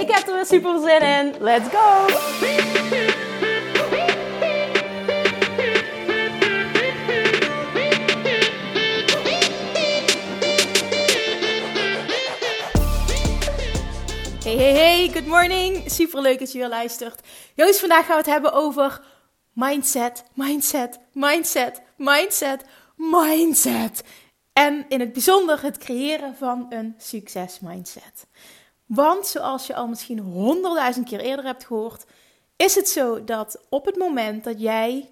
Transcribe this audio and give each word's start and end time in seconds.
Ik 0.00 0.10
heb 0.10 0.26
er 0.26 0.34
weer 0.34 0.46
super 0.46 0.80
zin 0.80 1.00
in. 1.00 1.34
Let's 1.40 1.68
go! 1.68 2.06
Hey, 14.42 14.56
hey, 14.56 14.72
hey, 14.72 15.08
good 15.12 15.26
morning. 15.26 15.90
Super 15.90 16.20
leuk 16.20 16.38
dat 16.38 16.52
je 16.52 16.58
weer 16.58 16.68
luistert. 16.68 17.20
Joost, 17.54 17.80
vandaag 17.80 18.06
gaan 18.06 18.16
we 18.16 18.22
het 18.22 18.30
hebben 18.30 18.52
over 18.52 19.00
mindset, 19.52 20.24
mindset, 20.34 20.98
mindset, 21.12 21.82
mindset, 21.96 22.64
mindset. 22.96 24.02
En 24.52 24.84
in 24.88 25.00
het 25.00 25.12
bijzonder 25.12 25.62
het 25.62 25.78
creëren 25.78 26.36
van 26.36 26.66
een 26.68 26.94
succesmindset. 26.98 28.26
Want 28.86 29.26
zoals 29.26 29.66
je 29.66 29.74
al 29.74 29.88
misschien 29.88 30.18
honderdduizend 30.18 31.08
keer 31.08 31.20
eerder 31.20 31.44
hebt 31.44 31.64
gehoord, 31.64 32.04
is 32.56 32.74
het 32.74 32.88
zo 32.88 33.24
dat 33.24 33.60
op 33.68 33.84
het 33.84 33.96
moment 33.96 34.44
dat 34.44 34.60
jij 34.60 35.10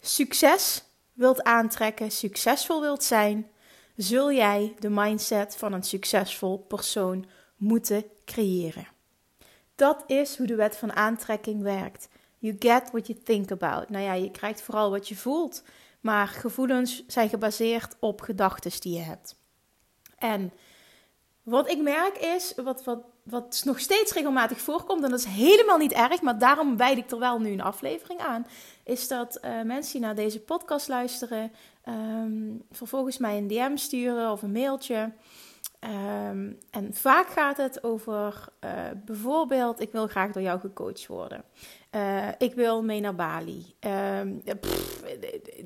succes 0.00 0.82
wilt 1.12 1.42
aantrekken, 1.42 2.10
succesvol 2.10 2.80
wilt 2.80 3.04
zijn, 3.04 3.50
zul 3.96 4.32
jij 4.32 4.74
de 4.78 4.90
mindset 4.90 5.56
van 5.56 5.72
een 5.72 5.82
succesvol 5.82 6.58
persoon 6.58 7.26
moeten 7.56 8.04
creëren. 8.24 8.88
Dat 9.74 10.04
is 10.06 10.36
hoe 10.36 10.46
de 10.46 10.54
wet 10.54 10.76
van 10.76 10.92
aantrekking 10.92 11.62
werkt. 11.62 12.08
You 12.38 12.56
get 12.58 12.90
what 12.90 13.06
you 13.06 13.18
think 13.22 13.50
about. 13.50 13.88
Nou 13.88 14.04
ja, 14.04 14.12
je 14.12 14.30
krijgt 14.30 14.62
vooral 14.62 14.90
wat 14.90 15.08
je 15.08 15.16
voelt, 15.16 15.62
maar 16.00 16.28
gevoelens 16.28 17.06
zijn 17.06 17.28
gebaseerd 17.28 17.96
op 17.98 18.20
gedachten 18.20 18.80
die 18.80 18.94
je 18.94 19.02
hebt. 19.02 19.36
En 20.18 20.52
wat 21.42 21.70
ik 21.70 21.82
merk 21.82 22.18
is, 22.18 22.52
wat, 22.56 22.84
wat, 22.84 23.02
wat 23.22 23.62
nog 23.64 23.80
steeds 23.80 24.12
regelmatig 24.12 24.60
voorkomt, 24.60 25.04
en 25.04 25.10
dat 25.10 25.18
is 25.18 25.24
helemaal 25.24 25.78
niet 25.78 25.92
erg, 25.92 26.22
maar 26.22 26.38
daarom 26.38 26.76
wijd 26.76 26.98
ik 26.98 27.10
er 27.10 27.18
wel 27.18 27.40
nu 27.40 27.50
een 27.52 27.60
aflevering 27.60 28.20
aan, 28.20 28.46
is 28.84 29.08
dat 29.08 29.38
uh, 29.44 29.62
mensen 29.62 29.92
die 29.92 30.00
naar 30.00 30.14
deze 30.14 30.40
podcast 30.40 30.88
luisteren, 30.88 31.52
um, 31.88 32.62
vervolgens 32.70 33.18
mij 33.18 33.38
een 33.38 33.46
DM 33.46 33.76
sturen 33.76 34.30
of 34.30 34.42
een 34.42 34.52
mailtje. 34.52 35.12
Um, 35.84 36.58
en 36.70 36.94
vaak 36.94 37.28
gaat 37.28 37.56
het 37.56 37.84
over 37.84 38.44
uh, 38.64 38.70
bijvoorbeeld, 39.04 39.80
ik 39.80 39.92
wil 39.92 40.06
graag 40.06 40.32
door 40.32 40.42
jou 40.42 40.60
gecoacht 40.60 41.06
worden. 41.06 41.44
Uh, 41.94 42.28
ik 42.38 42.54
wil 42.54 42.82
mee 42.82 43.00
naar 43.00 43.14
Bali. 43.14 43.74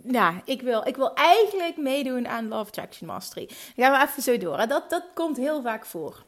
Nou, 0.02 0.40
ik 0.44 0.62
wil, 0.62 0.86
ik 0.86 0.96
wil 0.96 1.14
eigenlijk 1.14 1.76
meedoen 1.76 2.28
aan 2.28 2.48
Love 2.48 2.68
Attraction 2.68 3.08
Mastery. 3.08 3.46
Dan 3.46 3.86
gaan 3.86 4.00
we 4.00 4.06
even 4.10 4.22
zo 4.22 4.38
door. 4.38 4.66
Dat, 4.66 4.90
dat 4.90 5.04
komt 5.14 5.36
heel 5.36 5.62
vaak 5.62 5.86
voor. 5.86 6.24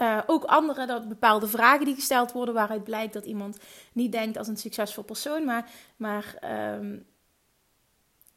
Uh, 0.00 0.20
ook 0.26 0.44
andere, 0.44 0.86
dat 0.86 1.08
bepaalde 1.08 1.46
vragen 1.46 1.84
die 1.84 1.94
gesteld 1.94 2.32
worden, 2.32 2.54
waaruit 2.54 2.84
blijkt 2.84 3.12
dat 3.12 3.24
iemand 3.24 3.58
niet 3.92 4.12
denkt 4.12 4.38
als 4.38 4.48
een 4.48 4.56
succesvol 4.56 5.02
persoon, 5.02 5.44
maar, 5.44 5.70
maar 5.96 6.34
um, 6.74 7.06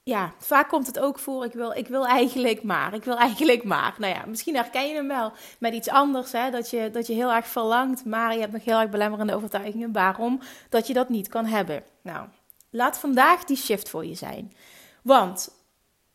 ja, 0.07 0.33
vaak 0.37 0.69
komt 0.69 0.87
het 0.87 0.99
ook 0.99 1.19
voor. 1.19 1.45
Ik 1.45 1.53
wil, 1.53 1.71
ik 1.71 1.87
wil 1.87 2.07
eigenlijk 2.07 2.63
maar. 2.63 2.93
Ik 2.93 3.03
wil 3.03 3.17
eigenlijk 3.17 3.63
maar. 3.63 3.95
Nou 3.97 4.13
ja, 4.13 4.25
misschien 4.25 4.55
herken 4.55 4.87
je 4.87 4.93
hem 4.93 5.07
wel 5.07 5.31
met 5.59 5.73
iets 5.73 5.89
anders. 5.89 6.31
Hè? 6.31 6.49
Dat, 6.49 6.69
je, 6.69 6.89
dat 6.91 7.07
je 7.07 7.13
heel 7.13 7.31
erg 7.31 7.47
verlangt, 7.47 8.05
maar 8.05 8.33
je 8.33 8.39
hebt 8.39 8.51
nog 8.51 8.63
heel 8.63 8.79
erg 8.79 8.89
belemmerende 8.89 9.35
overtuigingen. 9.35 9.91
Waarom 9.91 10.39
dat 10.69 10.87
je 10.87 10.93
dat 10.93 11.09
niet 11.09 11.27
kan 11.27 11.45
hebben. 11.45 11.83
Nou, 12.01 12.27
laat 12.69 12.97
vandaag 12.97 13.43
die 13.43 13.57
shift 13.57 13.89
voor 13.89 14.05
je 14.05 14.15
zijn. 14.15 14.53
Want 15.01 15.49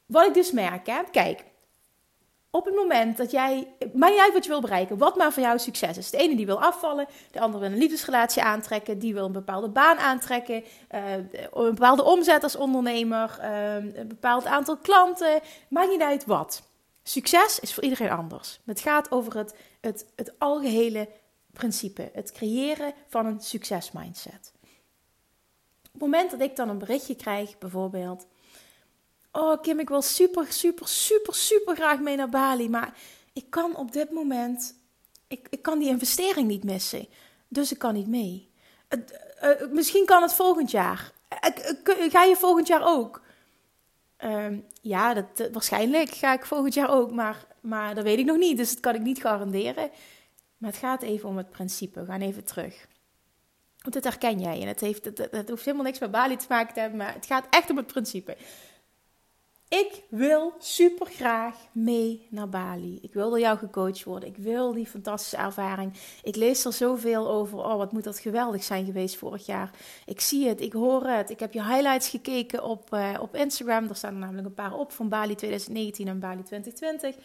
wat 0.06 0.26
ik 0.26 0.34
dus 0.34 0.52
merk, 0.52 0.86
hè, 0.86 1.00
kijk, 1.10 1.44
op 2.54 2.64
het 2.64 2.74
moment 2.74 3.16
dat 3.16 3.30
jij, 3.30 3.68
maakt 3.92 4.12
niet 4.12 4.22
uit 4.22 4.32
wat 4.32 4.44
je 4.44 4.50
wil 4.50 4.60
bereiken, 4.60 4.98
wat 4.98 5.16
maar 5.16 5.32
voor 5.32 5.42
jou 5.42 5.58
succes 5.58 5.96
is. 5.98 6.10
De 6.10 6.16
ene 6.16 6.36
die 6.36 6.46
wil 6.46 6.62
afvallen, 6.62 7.06
de 7.30 7.40
andere 7.40 7.62
wil 7.62 7.72
een 7.72 7.78
liefdesrelatie 7.78 8.42
aantrekken, 8.42 8.98
die 8.98 9.14
wil 9.14 9.24
een 9.24 9.32
bepaalde 9.32 9.68
baan 9.68 9.98
aantrekken, 9.98 10.64
uh, 10.94 11.14
een 11.52 11.74
bepaalde 11.74 12.02
omzet 12.02 12.42
als 12.42 12.56
ondernemer, 12.56 13.38
uh, 13.40 13.74
een 13.74 14.08
bepaald 14.08 14.44
aantal 14.44 14.76
klanten, 14.76 15.40
maakt 15.68 15.88
niet 15.88 16.00
uit 16.00 16.24
wat. 16.24 16.62
Succes 17.02 17.60
is 17.60 17.74
voor 17.74 17.82
iedereen 17.82 18.10
anders. 18.10 18.60
Het 18.64 18.80
gaat 18.80 19.10
over 19.10 19.36
het, 19.36 19.54
het, 19.80 20.06
het 20.16 20.32
algehele 20.38 21.08
principe, 21.52 22.10
het 22.12 22.32
creëren 22.32 22.92
van 23.08 23.26
een 23.26 23.40
succesmindset. 23.40 24.52
Op 25.84 25.92
het 25.92 26.00
moment 26.00 26.30
dat 26.30 26.40
ik 26.40 26.56
dan 26.56 26.68
een 26.68 26.78
berichtje 26.78 27.16
krijg, 27.16 27.58
bijvoorbeeld, 27.58 28.26
Oh, 29.32 29.60
Kim, 29.62 29.80
ik 29.80 29.88
wil 29.88 30.02
super, 30.02 30.52
super, 30.52 30.88
super, 30.88 31.34
super 31.34 31.74
graag 31.74 32.00
mee 32.00 32.16
naar 32.16 32.28
Bali. 32.28 32.68
Maar 32.68 32.94
ik 33.32 33.44
kan 33.50 33.76
op 33.76 33.92
dit 33.92 34.10
moment. 34.10 34.74
Ik, 35.28 35.46
ik 35.50 35.62
kan 35.62 35.78
die 35.78 35.88
investering 35.88 36.48
niet 36.48 36.64
missen. 36.64 37.06
Dus 37.48 37.72
ik 37.72 37.78
kan 37.78 37.94
niet 37.94 38.08
mee. 38.08 38.50
Uh, 39.42 39.70
misschien 39.70 40.06
kan 40.06 40.22
het 40.22 40.34
volgend 40.34 40.70
jaar. 40.70 41.12
Ga 41.84 42.22
je 42.22 42.36
volgend 42.36 42.66
jaar 42.66 42.86
ook? 42.86 43.22
Ehm, 44.16 44.58
ja, 44.80 45.14
dat, 45.14 45.48
waarschijnlijk 45.52 46.10
ga 46.10 46.32
ik 46.32 46.44
volgend 46.44 46.74
jaar 46.74 46.90
ook. 46.90 47.10
Maar, 47.10 47.46
maar 47.60 47.94
dat 47.94 48.04
weet 48.04 48.18
ik 48.18 48.24
nog 48.24 48.36
niet. 48.36 48.56
Dus 48.56 48.70
dat 48.70 48.80
kan 48.80 48.94
ik 48.94 49.00
niet 49.00 49.20
garanderen. 49.20 49.90
Maar 50.56 50.70
het 50.70 50.78
gaat 50.78 51.02
even 51.02 51.28
om 51.28 51.36
het 51.36 51.50
principe. 51.50 52.00
We 52.00 52.06
gaan 52.06 52.20
even 52.20 52.44
terug. 52.44 52.86
Want 53.78 53.94
dat 53.94 54.04
herken 54.04 54.40
jij. 54.40 54.60
En 54.60 54.68
het, 54.68 54.80
heeft, 54.80 55.04
het 55.04 55.48
hoeft 55.48 55.64
helemaal 55.64 55.86
niks 55.86 55.98
met 55.98 56.10
Bali 56.10 56.36
te 56.36 56.46
maken 56.48 56.74
te 56.74 56.80
hebben. 56.80 56.98
Maar 56.98 57.14
het 57.14 57.26
gaat 57.26 57.46
echt 57.50 57.70
om 57.70 57.76
het 57.76 57.86
principe. 57.86 58.36
Ik 59.72 60.02
wil 60.08 60.54
super 60.58 61.06
graag 61.06 61.56
mee 61.72 62.26
naar 62.30 62.48
Bali. 62.48 62.98
Ik 63.02 63.12
wil 63.12 63.28
door 63.28 63.40
jou 63.40 63.58
gecoacht 63.58 64.04
worden. 64.04 64.28
Ik 64.28 64.36
wil 64.36 64.72
die 64.72 64.86
fantastische 64.86 65.36
ervaring. 65.36 65.92
Ik 66.22 66.36
lees 66.36 66.64
er 66.64 66.72
zoveel 66.72 67.30
over. 67.30 67.58
Oh, 67.58 67.76
wat 67.76 67.92
moet 67.92 68.04
dat 68.04 68.18
geweldig 68.18 68.62
zijn 68.62 68.84
geweest 68.84 69.16
vorig 69.16 69.46
jaar. 69.46 69.70
Ik 70.06 70.20
zie 70.20 70.48
het, 70.48 70.60
ik 70.60 70.72
hoor 70.72 71.06
het. 71.06 71.30
Ik 71.30 71.40
heb 71.40 71.52
je 71.52 71.64
highlights 71.64 72.08
gekeken 72.08 72.64
op, 72.64 72.94
uh, 72.94 73.18
op 73.20 73.34
Instagram. 73.34 73.88
Er 73.88 73.96
staan 73.96 74.12
er 74.12 74.18
namelijk 74.18 74.46
een 74.46 74.54
paar 74.54 74.74
op 74.74 74.92
van 74.92 75.08
Bali 75.08 75.34
2019 75.34 76.08
en 76.08 76.18
Bali 76.18 76.42
2020. 76.42 77.16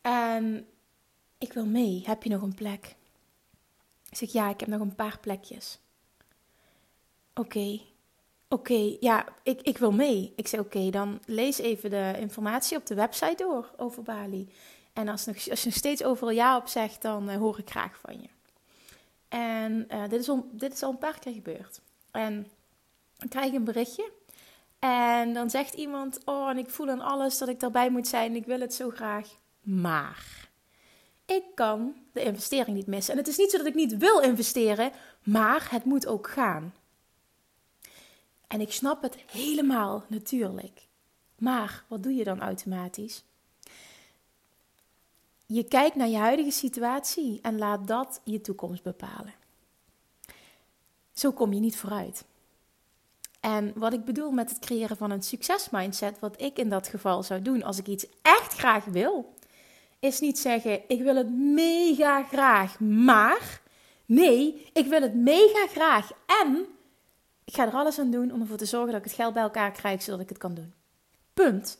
En 0.00 0.66
ik 1.38 1.52
wil 1.52 1.66
mee. 1.66 2.02
Heb 2.06 2.22
je 2.22 2.30
nog 2.30 2.42
een 2.42 2.54
plek? 2.54 2.94
Ik 4.10 4.16
zeg 4.16 4.32
ja, 4.32 4.50
ik 4.50 4.60
heb 4.60 4.68
nog 4.68 4.80
een 4.80 4.94
paar 4.94 5.18
plekjes. 5.20 5.78
Oké, 7.34 7.80
Oké, 8.54 8.96
ja, 9.00 9.26
ik, 9.42 9.60
ik 9.62 9.78
wil 9.78 9.92
mee. 9.92 10.32
Ik 10.36 10.48
zei 10.48 10.62
oké, 10.62 10.90
dan 10.90 11.20
lees 11.26 11.58
even 11.58 11.90
de 11.90 12.14
informatie 12.18 12.76
op 12.76 12.86
de 12.86 12.94
website 12.94 13.34
door 13.36 13.70
over 13.76 14.02
Bali. 14.02 14.52
En 14.92 15.08
als, 15.08 15.24
nog, 15.24 15.50
als 15.50 15.60
je 15.60 15.68
nog 15.68 15.74
steeds 15.74 16.04
overal 16.04 16.34
ja 16.34 16.56
op 16.56 16.66
zegt, 16.66 17.02
dan 17.02 17.30
uh, 17.30 17.36
hoor 17.36 17.58
ik 17.58 17.70
graag 17.70 17.98
van 18.00 18.20
je. 18.20 18.28
En 19.28 19.86
uh, 19.90 20.08
dit, 20.08 20.20
is 20.20 20.28
al, 20.28 20.48
dit 20.52 20.72
is 20.72 20.82
al 20.82 20.90
een 20.90 20.98
paar 20.98 21.18
keer 21.18 21.32
gebeurd. 21.32 21.80
En 22.10 22.50
dan 23.16 23.28
krijg 23.28 23.46
ik 23.46 23.54
een 23.54 23.64
berichtje. 23.64 24.12
En 24.78 25.32
dan 25.32 25.50
zegt 25.50 25.74
iemand: 25.74 26.18
Oh, 26.24 26.48
en 26.48 26.58
ik 26.58 26.70
voel 26.70 26.88
aan 26.88 27.00
alles 27.00 27.38
dat 27.38 27.48
ik 27.48 27.60
daarbij 27.60 27.90
moet 27.90 28.08
zijn. 28.08 28.36
Ik 28.36 28.46
wil 28.46 28.60
het 28.60 28.74
zo 28.74 28.90
graag. 28.90 29.28
Maar 29.60 30.48
ik 31.26 31.44
kan 31.54 31.94
de 32.12 32.22
investering 32.22 32.76
niet 32.76 32.86
missen. 32.86 33.12
En 33.12 33.18
het 33.18 33.28
is 33.28 33.36
niet 33.36 33.50
zo 33.50 33.58
dat 33.58 33.66
ik 33.66 33.74
niet 33.74 33.96
wil 33.96 34.20
investeren, 34.20 34.92
maar 35.22 35.66
het 35.70 35.84
moet 35.84 36.06
ook 36.06 36.28
gaan. 36.28 36.74
En 38.54 38.60
ik 38.60 38.72
snap 38.72 39.02
het 39.02 39.16
helemaal 39.30 40.04
natuurlijk. 40.08 40.86
Maar 41.38 41.84
wat 41.88 42.02
doe 42.02 42.14
je 42.14 42.24
dan 42.24 42.40
automatisch? 42.40 43.24
Je 45.46 45.64
kijkt 45.64 45.96
naar 45.96 46.08
je 46.08 46.16
huidige 46.16 46.50
situatie 46.50 47.38
en 47.42 47.58
laat 47.58 47.86
dat 47.86 48.20
je 48.24 48.40
toekomst 48.40 48.82
bepalen. 48.82 49.34
Zo 51.12 51.32
kom 51.32 51.52
je 51.52 51.60
niet 51.60 51.76
vooruit. 51.76 52.24
En 53.40 53.72
wat 53.74 53.92
ik 53.92 54.04
bedoel 54.04 54.30
met 54.30 54.50
het 54.50 54.58
creëren 54.58 54.96
van 54.96 55.10
een 55.10 55.22
succesmindset, 55.22 56.18
wat 56.18 56.40
ik 56.40 56.58
in 56.58 56.68
dat 56.68 56.88
geval 56.88 57.22
zou 57.22 57.42
doen 57.42 57.62
als 57.62 57.78
ik 57.78 57.86
iets 57.86 58.06
echt 58.22 58.52
graag 58.52 58.84
wil, 58.84 59.34
is 59.98 60.20
niet 60.20 60.38
zeggen: 60.38 60.80
ik 60.88 61.02
wil 61.02 61.16
het 61.16 61.30
mega 61.30 62.24
graag, 62.24 62.80
maar 62.80 63.60
nee, 64.06 64.70
ik 64.72 64.86
wil 64.86 65.02
het 65.02 65.14
mega 65.14 65.66
graag 65.66 66.10
en 66.42 66.66
ik 67.44 67.54
ga 67.54 67.66
er 67.66 67.72
alles 67.72 67.98
aan 67.98 68.10
doen 68.10 68.32
om 68.32 68.40
ervoor 68.40 68.56
te 68.56 68.64
zorgen 68.64 68.92
dat 68.92 69.00
ik 69.00 69.06
het 69.06 69.16
geld 69.16 69.34
bij 69.34 69.42
elkaar 69.42 69.70
krijg, 69.70 70.02
zodat 70.02 70.20
ik 70.20 70.28
het 70.28 70.38
kan 70.38 70.54
doen. 70.54 70.72
Punt. 71.34 71.78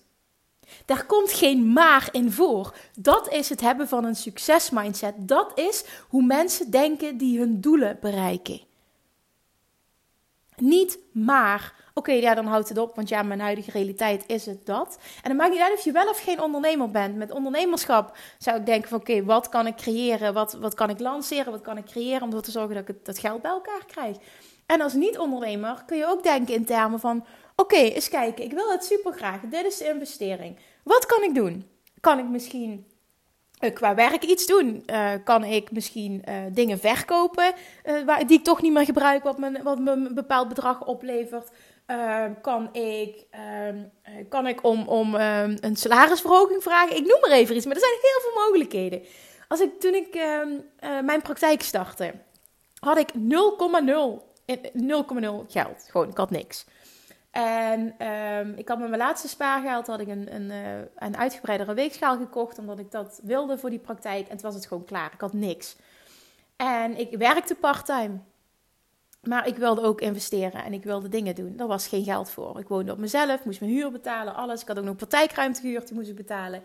Daar 0.85 1.07
komt 1.07 1.33
geen 1.33 1.73
maar 1.73 2.09
in 2.13 2.33
voor. 2.33 2.75
Dat 2.99 3.33
is 3.33 3.49
het 3.49 3.61
hebben 3.61 3.89
van 3.89 4.05
een 4.05 4.17
succesmindset. 4.17 5.15
Dat 5.19 5.59
is 5.59 5.85
hoe 6.09 6.23
mensen 6.23 6.71
denken 6.71 7.17
die 7.17 7.39
hun 7.39 7.61
doelen 7.61 7.99
bereiken. 8.01 8.61
Niet 10.57 10.99
maar. 11.13 11.75
Oké, 11.95 12.13
ja, 12.13 12.35
dan 12.35 12.47
houdt 12.47 12.69
het 12.69 12.79
op, 12.79 12.97
want 12.97 13.09
ja, 13.09 13.23
mijn 13.23 13.41
huidige 13.41 13.71
realiteit 13.71 14.25
is 14.27 14.47
het 14.47 14.67
dat. 14.67 14.99
En 15.23 15.29
dan 15.29 15.37
maakt 15.37 15.51
niet 15.53 15.61
uit 15.61 15.73
of 15.73 15.85
je 15.85 15.93
wel 15.93 16.09
of 16.09 16.23
geen 16.23 16.41
ondernemer 16.41 16.91
bent. 16.91 17.17
Met 17.17 17.31
ondernemerschap 17.31 18.17
zou 18.39 18.59
ik 18.59 18.67
denken 18.67 18.89
van, 18.89 18.99
oké, 18.99 19.25
wat 19.25 19.49
kan 19.49 19.67
ik 19.67 19.77
creëren? 19.77 20.35
Wat, 20.35 20.53
wat 20.53 20.75
kan 20.75 20.91
ik 20.91 21.01
lanceren? 21.01 21.53
Wat 21.53 21.61
kan 21.61 21.77
ik 21.77 21.85
creëren 21.85 22.23
om 22.23 22.27
ervoor 22.27 22.43
te 22.43 22.51
zorgen 22.51 22.75
dat 22.75 22.89
ik 22.89 23.05
dat 23.05 23.19
geld 23.19 23.43
bij 23.43 23.51
elkaar 23.51 23.85
krijg? 23.87 24.17
En 24.67 24.81
als 24.81 24.93
niet-ondernemer 24.93 25.83
kun 25.87 25.97
je 25.97 26.07
ook 26.07 26.23
denken 26.23 26.55
in 26.55 26.65
termen 26.65 27.01
van, 27.01 27.25
oké, 27.57 27.77
eens 27.77 28.09
kijken, 28.09 28.45
ik 28.45 28.53
wil 28.53 28.71
het 28.71 28.85
super 28.85 29.13
graag. 29.13 29.41
Dit 29.41 29.65
is 29.65 29.79
de 29.79 29.89
investering. 29.89 30.59
Wat 30.83 31.07
kan 31.07 31.23
ik 31.23 31.35
doen? 31.35 31.69
Kan 32.01 32.19
ik 32.19 32.29
misschien 32.29 32.87
uh, 33.61 33.75
qua 33.75 33.95
werk 33.95 34.23
iets 34.23 34.47
doen? 34.47 34.83
Uh, 34.87 35.13
kan 35.25 35.45
ik 35.45 35.71
misschien 35.71 36.23
uh, 36.29 36.35
dingen 36.53 36.79
verkopen 36.79 37.55
waar, 38.07 38.27
die 38.27 38.39
ik 38.39 38.45
toch 38.45 38.63
niet 38.63 38.73
meer 38.73 38.85
gebruik, 38.85 39.23
wat 39.23 39.39
me, 39.39 39.63
wat 39.63 39.79
een 39.79 40.15
bepaald 40.15 40.49
bedrag 40.49 40.87
oplevert? 40.87 41.51
kan 42.43 42.75
ik, 42.75 43.25
ehm, 43.31 43.79
kan 44.29 44.47
ik 44.47 44.65
om, 44.65 44.89
om 44.89 45.15
ehm, 45.15 45.57
een 45.61 45.77
salarisverhoging 45.77 46.63
vragen? 46.63 46.97
Ik 46.97 47.07
noem 47.07 47.21
maar 47.21 47.31
even 47.31 47.57
iets, 47.57 47.67
maar 47.67 47.75
er 47.75 47.81
zijn 47.81 47.93
heel 48.01 48.21
veel 48.21 48.43
mogelijkheden. 48.43 49.03
Als 49.49 49.61
ik, 49.61 49.81
toen 49.81 49.95
ik 49.95 50.15
ehm, 50.15 50.49
mijn 51.05 51.23
praktijk 51.23 51.63
startte, 51.63 52.15
had 52.81 52.99
ik 52.99 53.09
0,0 53.13 54.34
0,0 54.47 55.47
geld. 55.49 55.87
Gewoon, 55.91 56.09
ik 56.09 56.17
had 56.17 56.31
niks. 56.31 56.67
En 57.31 58.07
um, 58.09 58.55
ik 58.57 58.69
had 58.69 58.79
met 58.79 58.89
mijn 58.89 59.01
laatste 59.01 59.29
spaargeld 59.29 59.87
had 59.87 60.01
ik 60.01 60.09
een, 60.09 60.35
een, 60.35 60.51
uh, 60.51 60.85
een 60.97 61.17
uitgebreidere 61.17 61.75
weegschaal 61.75 62.17
gekocht, 62.17 62.59
omdat 62.59 62.79
ik 62.79 62.91
dat 62.91 63.21
wilde 63.23 63.59
voor 63.59 63.71
die 63.71 63.79
praktijk. 63.79 64.29
En 64.29 64.37
toen 64.37 64.47
was 64.47 64.55
het 64.55 64.67
gewoon 64.67 64.85
klaar. 64.85 65.13
Ik 65.13 65.21
had 65.21 65.33
niks. 65.33 65.77
En 66.57 66.99
ik 66.99 67.17
werkte 67.19 67.55
parttime. 67.55 68.19
Maar 69.23 69.47
ik 69.47 69.57
wilde 69.57 69.83
ook 69.83 70.01
investeren 70.01 70.65
en 70.65 70.73
ik 70.73 70.85
wilde 70.85 71.09
dingen 71.09 71.35
doen. 71.35 71.57
Daar 71.57 71.67
was 71.67 71.89
geen 71.89 72.05
geld 72.05 72.31
voor. 72.31 72.59
Ik 72.59 72.69
woonde 72.69 72.93
op 72.93 72.99
mezelf, 72.99 73.45
moest 73.45 73.61
mijn 73.61 73.73
huur 73.73 73.91
betalen, 73.91 74.35
alles. 74.35 74.61
Ik 74.61 74.69
had 74.69 74.79
ook 74.79 74.85
nog 74.85 74.97
praktijkruimte 74.97 75.61
gehuurd, 75.61 75.87
die 75.87 75.97
moest 75.97 76.09
ik 76.09 76.17
betalen. 76.17 76.63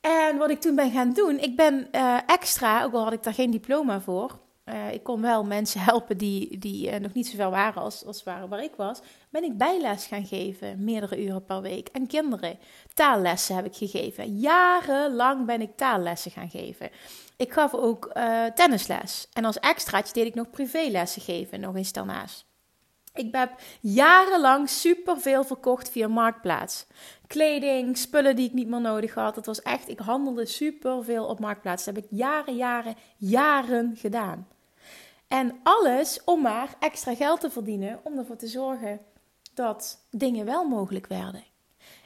En 0.00 0.36
wat 0.38 0.50
ik 0.50 0.60
toen 0.60 0.74
ben 0.74 0.90
gaan 0.90 1.12
doen, 1.12 1.38
ik 1.38 1.56
ben 1.56 1.88
uh, 1.92 2.18
extra, 2.26 2.84
ook 2.84 2.92
al 2.92 3.04
had 3.04 3.12
ik 3.12 3.22
daar 3.22 3.34
geen 3.34 3.50
diploma 3.50 4.00
voor, 4.00 4.38
uh, 4.72 4.92
ik 4.92 5.02
kon 5.02 5.20
wel 5.20 5.44
mensen 5.44 5.80
helpen 5.90 6.18
die, 6.18 6.58
die 6.58 6.90
uh, 6.92 6.98
nog 6.98 7.12
niet 7.12 7.26
zoveel 7.26 7.50
waren 7.50 7.82
als, 7.82 8.04
als 8.04 8.22
waren 8.22 8.48
waar 8.48 8.62
ik 8.62 8.74
was. 8.76 9.00
Ben 9.30 9.44
ik 9.44 9.58
bijles 9.58 10.06
gaan 10.06 10.26
geven, 10.26 10.84
meerdere 10.84 11.24
uren 11.24 11.44
per 11.44 11.62
week. 11.62 11.88
En 11.88 12.06
kinderen, 12.06 12.58
taallessen 12.94 13.54
heb 13.54 13.64
ik 13.64 13.74
gegeven. 13.74 14.38
Jarenlang 14.38 15.46
ben 15.46 15.60
ik 15.60 15.76
taallessen 15.76 16.30
gaan 16.30 16.50
geven. 16.50 16.90
Ik 17.36 17.52
gaf 17.52 17.74
ook 17.74 18.10
uh, 18.16 18.44
tennisles. 18.44 19.28
En 19.32 19.44
als 19.44 19.58
extraatje 19.58 20.12
deed 20.12 20.26
ik 20.26 20.34
nog 20.34 20.50
privélessen 20.50 21.22
geven, 21.22 21.60
nog 21.60 21.76
eens 21.76 21.92
daarnaast. 21.92 22.48
Ik 23.14 23.34
heb 23.34 23.60
jarenlang 23.80 24.68
superveel 24.68 25.44
verkocht 25.44 25.90
via 25.90 26.08
Marktplaats. 26.08 26.86
Kleding, 27.26 27.96
spullen 27.96 28.36
die 28.36 28.46
ik 28.46 28.52
niet 28.52 28.68
meer 28.68 28.80
nodig 28.80 29.14
had. 29.14 29.36
Het 29.36 29.46
was 29.46 29.62
echt, 29.62 29.88
ik 29.88 29.98
handelde 29.98 30.46
superveel 30.46 31.26
op 31.26 31.40
Marktplaats. 31.40 31.84
Dat 31.84 31.94
heb 31.94 32.04
ik 32.04 32.10
jaren, 32.10 32.56
jaren, 32.56 32.96
jaren 33.16 33.96
gedaan. 33.96 34.46
En 35.30 35.60
alles 35.62 36.20
om 36.24 36.40
maar 36.40 36.74
extra 36.78 37.14
geld 37.14 37.40
te 37.40 37.50
verdienen, 37.50 38.00
om 38.02 38.18
ervoor 38.18 38.36
te 38.36 38.46
zorgen 38.46 39.00
dat 39.54 39.98
dingen 40.10 40.46
wel 40.46 40.64
mogelijk 40.64 41.06
werden. 41.06 41.44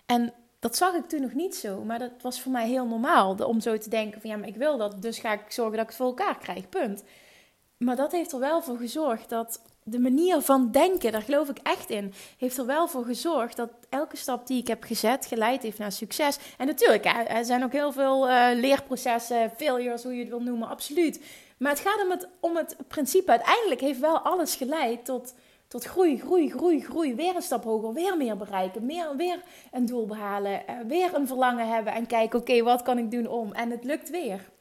En 0.07 0.33
dat 0.59 0.77
zag 0.77 0.95
ik 0.95 1.09
toen 1.09 1.21
nog 1.21 1.33
niet 1.33 1.55
zo, 1.57 1.85
maar 1.85 1.99
dat 1.99 2.11
was 2.21 2.41
voor 2.41 2.53
mij 2.53 2.69
heel 2.69 2.87
normaal 2.87 3.35
om 3.35 3.61
zo 3.61 3.79
te 3.79 3.89
denken 3.89 4.21
van 4.21 4.31
ja, 4.31 4.37
maar 4.37 4.49
ik 4.49 4.57
wil 4.57 4.77
dat, 4.77 5.03
dus 5.03 5.19
ga 5.19 5.33
ik 5.33 5.41
zorgen 5.49 5.77
dat 5.77 5.83
ik 5.83 5.89
het 5.89 5.97
voor 5.97 6.07
elkaar 6.07 6.39
krijg, 6.39 6.69
punt. 6.69 7.05
Maar 7.77 7.97
dat 7.97 8.13
heeft 8.13 8.33
er 8.33 8.39
wel 8.39 8.63
voor 8.63 8.77
gezorgd 8.77 9.29
dat 9.29 9.61
de 9.83 9.99
manier 9.99 10.41
van 10.41 10.71
denken, 10.71 11.13
daar 11.13 11.23
geloof 11.23 11.49
ik 11.49 11.59
echt 11.63 11.91
in, 11.91 12.13
heeft 12.39 12.59
er 12.59 12.67
wel 12.67 12.89
voor 12.89 13.05
gezorgd 13.05 13.57
dat 13.57 13.71
elke 13.89 14.17
stap 14.17 14.47
die 14.47 14.61
ik 14.61 14.67
heb 14.67 14.83
gezet 14.83 15.27
geleid 15.27 15.63
heeft 15.63 15.79
naar 15.79 15.93
succes. 15.93 16.39
En 16.59 16.67
natuurlijk, 16.67 17.05
er 17.29 17.45
zijn 17.45 17.65
ook 17.65 17.73
heel 17.73 17.93
veel 17.93 18.29
uh, 18.29 18.47
leerprocessen, 18.55 19.53
failures, 19.57 20.03
hoe 20.03 20.13
je 20.13 20.21
het 20.21 20.29
wil 20.29 20.43
noemen, 20.43 20.69
absoluut. 20.69 21.21
Maar 21.59 21.71
het 21.71 21.81
gaat 21.81 22.03
om 22.03 22.11
het, 22.11 22.29
om 22.41 22.57
het 22.57 22.77
principe. 22.89 23.31
Uiteindelijk 23.31 23.81
heeft 23.81 24.01
wel 24.01 24.19
alles 24.19 24.55
geleid 24.55 25.05
tot, 25.05 25.35
tot 25.69 25.85
groei, 25.85 26.19
groei, 26.19 26.51
groei, 26.51 26.81
groei. 26.81 27.15
Weer 27.15 27.37
een 27.37 27.43
stap 27.43 27.65
hoger, 27.65 27.93
weer 27.93 28.17
meer 28.17 28.37
bereiken, 28.37 28.87
meer, 28.87 29.17
weer 29.17 29.43
een 29.73 29.87
doel 29.87 30.07
behalen, 30.07 30.63
uh, 30.71 30.77
weer 30.87 31.15
een 31.15 31.27
verlangen 31.27 31.69
hebben 31.69 31.93
en 31.93 32.07
kijken, 32.07 32.39
oké, 32.39 32.63
wat 32.63 32.83
kan 32.83 32.99
ik 32.99 33.11
doen 33.11 33.27
om? 33.27 33.53
En 33.53 33.71
het 33.71 33.85
lukt 33.85 34.11
weer. 34.11 34.53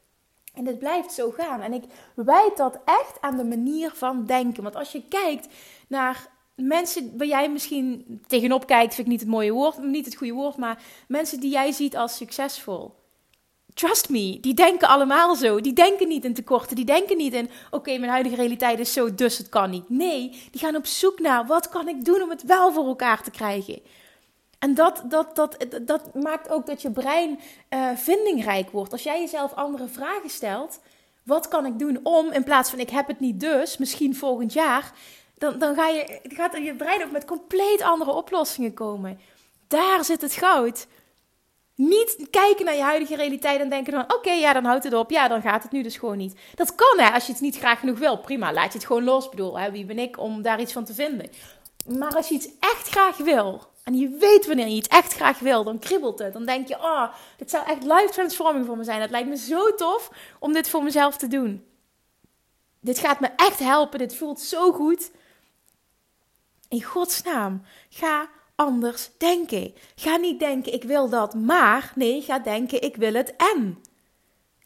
En 0.53 0.65
het 0.65 0.79
blijft 0.79 1.13
zo 1.13 1.31
gaan. 1.31 1.61
En 1.61 1.73
ik 1.73 1.83
wijd 2.15 2.57
dat 2.57 2.79
echt 2.85 3.21
aan 3.21 3.37
de 3.37 3.43
manier 3.43 3.91
van 3.91 4.25
denken. 4.25 4.63
Want 4.63 4.75
als 4.75 4.91
je 4.91 5.07
kijkt 5.07 5.47
naar 5.87 6.27
mensen 6.55 7.17
waar 7.17 7.27
jij 7.27 7.49
misschien 7.49 8.21
tegenop 8.27 8.67
kijkt, 8.67 8.93
vind 8.93 9.07
ik 9.07 9.11
niet 9.11 9.21
het 9.21 9.29
mooie 9.29 9.51
woord, 9.51 9.77
niet 9.77 10.05
het 10.05 10.15
goede 10.15 10.33
woord, 10.33 10.57
maar 10.57 10.83
mensen 11.07 11.39
die 11.39 11.51
jij 11.51 11.71
ziet 11.71 11.97
als 11.97 12.15
succesvol. 12.15 12.93
Trust 13.73 14.09
me, 14.09 14.39
die 14.39 14.53
denken 14.53 14.87
allemaal 14.87 15.35
zo. 15.35 15.61
Die 15.61 15.73
denken 15.73 16.07
niet 16.07 16.25
in 16.25 16.33
tekorten. 16.33 16.75
Die 16.75 16.85
denken 16.85 17.17
niet 17.17 17.33
in, 17.33 17.49
oké, 17.71 17.97
mijn 17.97 18.11
huidige 18.11 18.35
realiteit 18.35 18.79
is 18.79 18.93
zo, 18.93 19.15
dus 19.15 19.37
het 19.37 19.49
kan 19.49 19.69
niet. 19.69 19.89
Nee, 19.89 20.29
die 20.51 20.61
gaan 20.61 20.75
op 20.75 20.85
zoek 20.85 21.19
naar, 21.19 21.45
wat 21.45 21.69
kan 21.69 21.87
ik 21.87 22.05
doen 22.05 22.21
om 22.21 22.29
het 22.29 22.43
wel 22.43 22.73
voor 22.73 22.85
elkaar 22.85 23.23
te 23.23 23.31
krijgen? 23.31 23.81
En 24.59 24.73
dat, 24.73 25.03
dat, 25.05 25.35
dat, 25.35 25.57
dat 25.81 26.13
maakt 26.13 26.49
ook 26.49 26.65
dat 26.65 26.81
je 26.81 26.91
brein 26.91 27.39
uh, 27.69 27.89
vindingrijk 27.95 28.69
wordt. 28.69 28.91
Als 28.91 29.03
jij 29.03 29.19
jezelf 29.19 29.53
andere 29.53 29.87
vragen 29.87 30.29
stelt, 30.29 30.79
wat 31.23 31.47
kan 31.47 31.65
ik 31.65 31.79
doen 31.79 31.99
om, 32.03 32.31
in 32.31 32.43
plaats 32.43 32.69
van 32.69 32.79
ik 32.79 32.89
heb 32.89 33.07
het 33.07 33.19
niet 33.19 33.39
dus, 33.39 33.77
misschien 33.77 34.15
volgend 34.15 34.53
jaar, 34.53 34.91
dan, 35.37 35.59
dan 35.59 35.75
ga 35.75 35.87
je, 35.87 36.19
gaat 36.23 36.57
je 36.57 36.75
brein 36.75 37.03
ook 37.03 37.11
met 37.11 37.25
compleet 37.25 37.81
andere 37.81 38.11
oplossingen 38.11 38.73
komen. 38.73 39.19
Daar 39.67 40.05
zit 40.05 40.21
het 40.21 40.33
goud. 40.33 40.87
Niet 41.75 42.27
kijken 42.29 42.65
naar 42.65 42.75
je 42.75 42.81
huidige 42.81 43.15
realiteit 43.15 43.59
en 43.59 43.69
denken 43.69 43.93
van 43.93 44.17
oké, 44.17 44.31
ja, 44.31 44.53
dan 44.53 44.65
houdt 44.65 44.83
het 44.83 44.93
op. 44.93 45.09
Ja, 45.09 45.27
dan 45.27 45.41
gaat 45.41 45.63
het 45.63 45.71
nu 45.71 45.83
dus 45.83 45.97
gewoon 45.97 46.17
niet. 46.17 46.39
Dat 46.55 46.75
kan 46.75 46.99
hè, 46.99 47.13
als 47.13 47.25
je 47.25 47.31
het 47.31 47.41
niet 47.41 47.57
graag 47.57 47.79
genoeg 47.79 47.99
wil. 47.99 48.17
Prima, 48.17 48.53
laat 48.53 48.71
je 48.71 48.77
het 48.77 48.87
gewoon 48.87 49.03
los. 49.03 49.25
Ik 49.25 49.31
bedoel, 49.31 49.59
hè, 49.59 49.71
wie 49.71 49.85
ben 49.85 49.99
ik 49.99 50.19
om 50.19 50.41
daar 50.41 50.59
iets 50.59 50.73
van 50.73 50.85
te 50.85 50.93
vinden? 50.93 51.29
Maar 51.87 52.15
als 52.15 52.27
je 52.27 52.35
iets 52.35 52.49
echt 52.59 52.89
graag 52.89 53.17
wil, 53.17 53.71
en 53.83 53.97
je 53.97 54.09
weet 54.09 54.47
wanneer 54.47 54.67
je 54.67 54.75
iets 54.75 54.87
echt 54.87 55.13
graag 55.13 55.39
wil, 55.39 55.63
dan 55.63 55.79
kriebelt 55.79 56.19
het. 56.19 56.33
Dan 56.33 56.45
denk 56.45 56.67
je, 56.67 56.75
oh, 56.75 57.13
dit 57.37 57.49
zou 57.49 57.65
echt 57.65 57.83
life 57.83 58.09
transforming 58.11 58.65
voor 58.65 58.77
me 58.77 58.83
zijn. 58.83 59.01
Het 59.01 59.11
lijkt 59.11 59.29
me 59.29 59.37
zo 59.37 59.75
tof 59.75 60.11
om 60.39 60.53
dit 60.53 60.69
voor 60.69 60.83
mezelf 60.83 61.17
te 61.17 61.27
doen. 61.27 61.65
Dit 62.79 62.99
gaat 62.99 63.19
me 63.19 63.29
echt 63.35 63.59
helpen. 63.59 63.99
Dit 63.99 64.15
voelt 64.15 64.39
zo 64.39 64.71
goed. 64.71 65.11
In 66.69 66.83
godsnaam, 66.83 67.63
ga 67.89 68.29
anders 68.55 69.09
denken. 69.17 69.73
Ga 69.95 70.15
niet 70.15 70.39
denken, 70.39 70.73
ik 70.73 70.83
wil 70.83 71.09
dat, 71.09 71.33
maar 71.33 71.91
nee, 71.95 72.21
ga 72.21 72.39
denken, 72.39 72.81
ik 72.81 72.95
wil 72.95 73.13
het 73.13 73.35
en. 73.35 73.81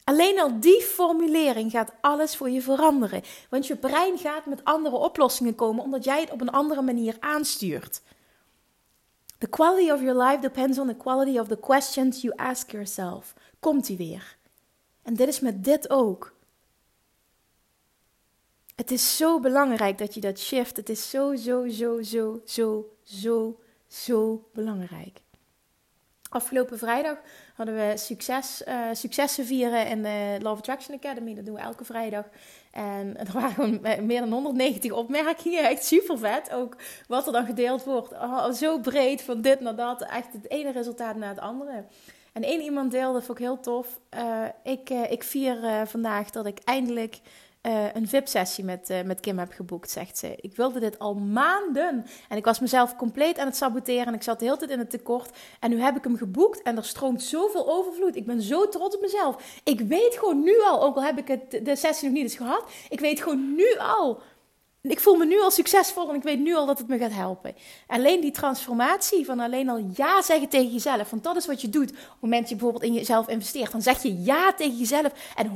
Alleen 0.04 0.40
al 0.40 0.60
die 0.60 0.82
formulering 0.82 1.70
gaat 1.70 1.92
alles 2.00 2.36
voor 2.36 2.50
je 2.50 2.62
veranderen. 2.62 3.22
Want 3.50 3.66
je 3.66 3.76
brein 3.76 4.18
gaat 4.18 4.46
met 4.46 4.64
andere 4.64 4.96
oplossingen 4.96 5.54
komen 5.54 5.84
omdat 5.84 6.04
jij 6.04 6.20
het 6.20 6.30
op 6.30 6.40
een 6.40 6.50
andere 6.50 6.82
manier 6.82 7.16
aanstuurt. 7.20 8.02
The 9.38 9.48
quality 9.48 9.90
of 9.90 10.00
your 10.00 10.22
life 10.22 10.40
depends 10.40 10.78
on 10.78 10.86
the 10.86 10.96
quality 10.96 11.38
of 11.38 11.48
the 11.48 11.58
questions 11.58 12.20
you 12.20 12.36
ask 12.36 12.70
yourself. 12.70 13.34
Komt 13.60 13.88
ie 13.88 13.96
weer. 13.96 14.36
En 15.02 15.14
dit 15.14 15.28
is 15.28 15.40
met 15.40 15.64
dit 15.64 15.90
ook. 15.90 16.34
Het 18.74 18.90
is 18.90 19.16
zo 19.16 19.40
belangrijk 19.40 19.98
dat 19.98 20.14
je 20.14 20.20
dat 20.20 20.38
shift. 20.38 20.76
Het 20.76 20.88
is 20.88 21.10
zo, 21.10 21.36
zo, 21.36 21.68
zo, 21.68 22.02
zo, 22.02 22.40
zo, 22.44 22.86
zo, 23.02 23.60
zo 23.88 24.48
belangrijk. 24.52 25.20
Afgelopen 26.30 26.78
vrijdag 26.78 27.16
hadden 27.54 27.74
we 27.74 27.92
succes, 27.96 28.62
uh, 28.68 28.80
successen 28.92 29.46
vieren 29.46 29.86
in 29.86 30.02
de 30.02 30.38
Love 30.42 30.58
Attraction 30.58 30.96
Academy. 30.96 31.34
Dat 31.34 31.44
doen 31.44 31.54
we 31.54 31.60
elke 31.60 31.84
vrijdag. 31.84 32.24
En 32.70 33.16
er 33.18 33.32
waren 33.32 33.50
gewoon 33.50 34.06
meer 34.06 34.20
dan 34.20 34.32
190 34.32 34.92
opmerkingen. 34.92 35.64
Echt 35.68 35.84
super 35.84 36.18
vet. 36.18 36.52
Ook 36.52 36.76
wat 37.06 37.26
er 37.26 37.32
dan 37.32 37.46
gedeeld 37.46 37.84
wordt. 37.84 38.12
Oh, 38.12 38.50
zo 38.52 38.78
breed 38.78 39.22
van 39.22 39.40
dit 39.40 39.60
naar 39.60 39.76
dat. 39.76 40.02
Echt 40.02 40.32
het 40.32 40.50
ene 40.50 40.72
resultaat 40.72 41.16
naar 41.16 41.28
het 41.28 41.40
andere. 41.40 41.84
En 42.32 42.42
één 42.42 42.60
iemand 42.60 42.90
deelde, 42.90 43.22
vond 43.22 43.38
ik 43.38 43.44
heel 43.44 43.60
tof. 43.60 44.00
Uh, 44.16 44.44
ik, 44.62 44.90
ik 44.90 45.22
vier 45.22 45.86
vandaag 45.86 46.30
dat 46.30 46.46
ik 46.46 46.58
eindelijk 46.64 47.20
uh, 47.62 47.94
een 47.94 48.08
VIP-sessie 48.08 48.64
met, 48.64 48.90
uh, 48.90 49.02
met 49.02 49.20
Kim 49.20 49.38
heb 49.38 49.52
geboekt, 49.52 49.90
zegt 49.90 50.18
ze. 50.18 50.34
Ik 50.40 50.56
wilde 50.56 50.80
dit 50.80 50.98
al 50.98 51.14
maanden. 51.14 52.06
En 52.28 52.36
ik 52.36 52.44
was 52.44 52.60
mezelf 52.60 52.96
compleet 52.96 53.38
aan 53.38 53.46
het 53.46 53.56
saboteren. 53.56 54.06
En 54.06 54.14
ik 54.14 54.22
zat 54.22 54.38
de 54.38 54.44
hele 54.44 54.56
tijd 54.56 54.70
in 54.70 54.78
het 54.78 54.90
tekort. 54.90 55.36
En 55.60 55.70
nu 55.70 55.80
heb 55.80 55.96
ik 55.96 56.04
hem 56.04 56.16
geboekt. 56.16 56.62
En 56.62 56.76
er 56.76 56.84
stroomt 56.84 57.22
zoveel 57.22 57.68
overvloed. 57.70 58.16
Ik 58.16 58.26
ben 58.26 58.42
zo 58.42 58.68
trots 58.68 58.94
op 58.94 59.00
mezelf. 59.00 59.60
Ik 59.64 59.80
weet 59.80 60.16
gewoon 60.18 60.42
nu 60.42 60.62
al, 60.62 60.82
ook 60.82 60.96
al 60.96 61.02
heb 61.02 61.18
ik 61.18 61.28
het, 61.28 61.64
de 61.64 61.76
sessie 61.76 62.08
nog 62.08 62.16
niet 62.16 62.26
eens 62.26 62.36
gehad. 62.36 62.70
Ik 62.88 63.00
weet 63.00 63.20
gewoon 63.20 63.54
nu 63.54 63.76
al 63.78 64.22
ik 64.90 65.00
voel 65.00 65.14
me 65.14 65.26
nu 65.26 65.40
al 65.40 65.50
succesvol 65.50 66.08
en 66.08 66.14
ik 66.14 66.22
weet 66.22 66.38
nu 66.38 66.54
al 66.54 66.66
dat 66.66 66.78
het 66.78 66.88
me 66.88 66.98
gaat 66.98 67.12
helpen. 67.12 67.54
Alleen 67.86 68.20
die 68.20 68.30
transformatie 68.30 69.24
van 69.24 69.40
alleen 69.40 69.68
al 69.68 69.84
ja 69.94 70.22
zeggen 70.22 70.48
tegen 70.48 70.72
jezelf. 70.72 71.10
Want 71.10 71.24
dat 71.24 71.36
is 71.36 71.46
wat 71.46 71.60
je 71.60 71.68
doet 71.68 71.90
op 71.90 71.96
het 71.96 72.20
moment 72.20 72.40
dat 72.40 72.48
je 72.48 72.56
bijvoorbeeld 72.56 72.84
in 72.84 72.92
jezelf 72.92 73.28
investeert. 73.28 73.72
Dan 73.72 73.82
zeg 73.82 74.02
je 74.02 74.22
ja 74.22 74.52
tegen 74.52 74.76
jezelf 74.76 75.12
en 75.36 75.50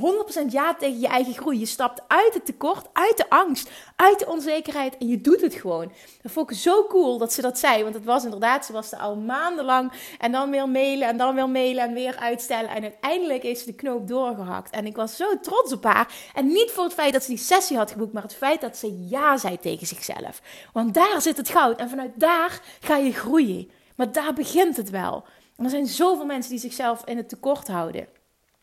100% 0.49 0.51
ja 0.51 0.75
tegen 0.75 0.99
je 0.99 1.07
eigen 1.07 1.33
groei. 1.33 1.59
Je 1.59 1.65
stapt 1.65 2.01
uit 2.07 2.33
het 2.33 2.45
tekort, 2.45 2.87
uit 2.93 3.17
de 3.17 3.29
angst, 3.29 3.69
uit 3.95 4.19
de 4.19 4.27
onzekerheid 4.27 4.97
en 4.97 5.07
je 5.07 5.21
doet 5.21 5.41
het 5.41 5.53
gewoon. 5.53 5.91
Dat 6.21 6.31
vond 6.31 6.51
ik 6.51 6.57
zo 6.57 6.85
cool 6.87 7.17
dat 7.17 7.33
ze 7.33 7.41
dat 7.41 7.59
zei. 7.59 7.83
Want 7.83 7.95
het 7.95 8.05
was 8.05 8.23
inderdaad, 8.23 8.65
ze 8.65 8.73
was 8.73 8.91
er 8.91 8.99
al 8.99 9.15
maandenlang 9.15 9.91
en 10.19 10.31
dan 10.31 10.49
weer 10.49 10.69
mailen 10.69 11.07
en 11.07 11.17
dan 11.17 11.35
weer 11.35 11.49
mailen 11.49 11.83
en 11.83 11.93
weer 11.93 12.15
uitstellen. 12.17 12.69
En 12.69 12.81
uiteindelijk 12.81 13.43
is 13.43 13.63
de 13.63 13.73
knoop 13.73 14.07
doorgehakt. 14.07 14.71
En 14.71 14.85
ik 14.85 14.95
was 14.95 15.15
zo 15.15 15.39
trots 15.41 15.73
op 15.73 15.83
haar. 15.83 16.13
En 16.33 16.47
niet 16.47 16.71
voor 16.71 16.83
het 16.83 16.93
feit 16.93 17.13
dat 17.13 17.23
ze 17.23 17.29
die 17.29 17.37
sessie 17.37 17.77
had 17.77 17.91
geboekt, 17.91 18.13
maar 18.13 18.23
het 18.23 18.35
feit 18.35 18.61
dat 18.61 18.77
ze 18.77 19.07
ja 19.09 19.22
zei 19.37 19.59
tegen 19.59 19.87
zichzelf. 19.87 20.41
Want 20.73 20.93
daar 20.93 21.21
zit 21.21 21.37
het 21.37 21.49
goud 21.49 21.79
en 21.79 21.89
vanuit 21.89 22.11
daar 22.15 22.61
ga 22.79 22.97
je 22.97 23.13
groeien. 23.13 23.71
Maar 23.95 24.11
daar 24.11 24.33
begint 24.33 24.77
het 24.77 24.89
wel. 24.89 25.23
En 25.57 25.63
er 25.63 25.69
zijn 25.69 25.87
zoveel 25.87 26.25
mensen 26.25 26.51
die 26.51 26.59
zichzelf 26.59 27.05
in 27.05 27.17
het 27.17 27.29
tekort 27.29 27.67
houden. 27.67 28.07